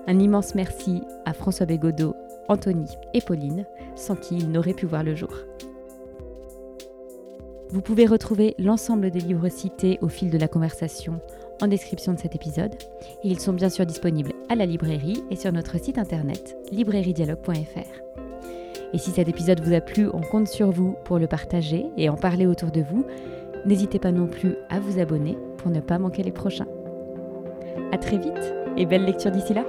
Un 0.07 0.19
immense 0.19 0.55
merci 0.55 1.03
à 1.27 1.35
François 1.35 1.67
Bégodeau, 1.67 2.17
Anthony 2.49 2.87
et 3.12 3.21
Pauline, 3.21 3.67
sans 3.95 4.17
qui 4.17 4.39
il 4.39 4.51
n'aurait 4.51 4.73
pu 4.73 4.87
voir 4.87 5.05
le 5.05 5.15
jour. 5.15 5.35
Vous 7.69 7.83
pouvez 7.83 8.07
retrouver 8.07 8.55
l'ensemble 8.59 9.11
des 9.11 9.21
livres 9.21 9.51
cités 9.51 9.99
au 10.01 10.09
fil 10.09 10.31
de 10.31 10.39
la 10.39 10.49
conversation 10.49 11.21
en 11.61 11.69
description 11.69 12.15
de 12.15 12.19
cet 12.21 12.35
épisode. 12.35 12.75
Et 13.23 13.29
ils 13.29 13.41
sont 13.41 13.53
bien 13.53 13.69
sûr 13.69 13.85
disponibles 13.85 14.33
à 14.49 14.55
la 14.55 14.65
librairie 14.65 15.25
et 15.31 15.37
sur 15.37 15.53
notre 15.53 15.79
site 15.79 15.99
internet 15.99 16.57
librairiedialogue.fr. 16.73 18.25
Et 18.95 18.99
si 18.99 19.11
cet 19.11 19.29
épisode 19.29 19.61
vous 19.61 19.75
a 19.75 19.83
plu, 19.83 20.09
on 20.15 20.23
compte 20.23 20.49
sur 20.49 20.71
vous 20.71 20.97
pour 21.05 21.19
le 21.19 21.27
partager 21.27 21.85
et 21.99 22.09
en 22.09 22.17
parler 22.17 22.47
autour 22.47 22.71
de 22.71 22.81
vous. 22.81 23.05
N'hésitez 23.67 23.99
pas 23.99 24.12
non 24.12 24.27
plus 24.27 24.55
à 24.71 24.81
vous 24.81 24.99
abonner 24.99 25.37
pour 25.66 25.74
ne 25.74 25.81
pas 25.81 25.98
manquer 25.98 26.22
les 26.22 26.31
prochains. 26.31 26.68
A 27.90 27.98
très 27.98 28.18
vite 28.18 28.55
et 28.76 28.87
belle 28.87 29.05
lecture 29.05 29.33
d'ici 29.33 29.52
là 29.52 29.64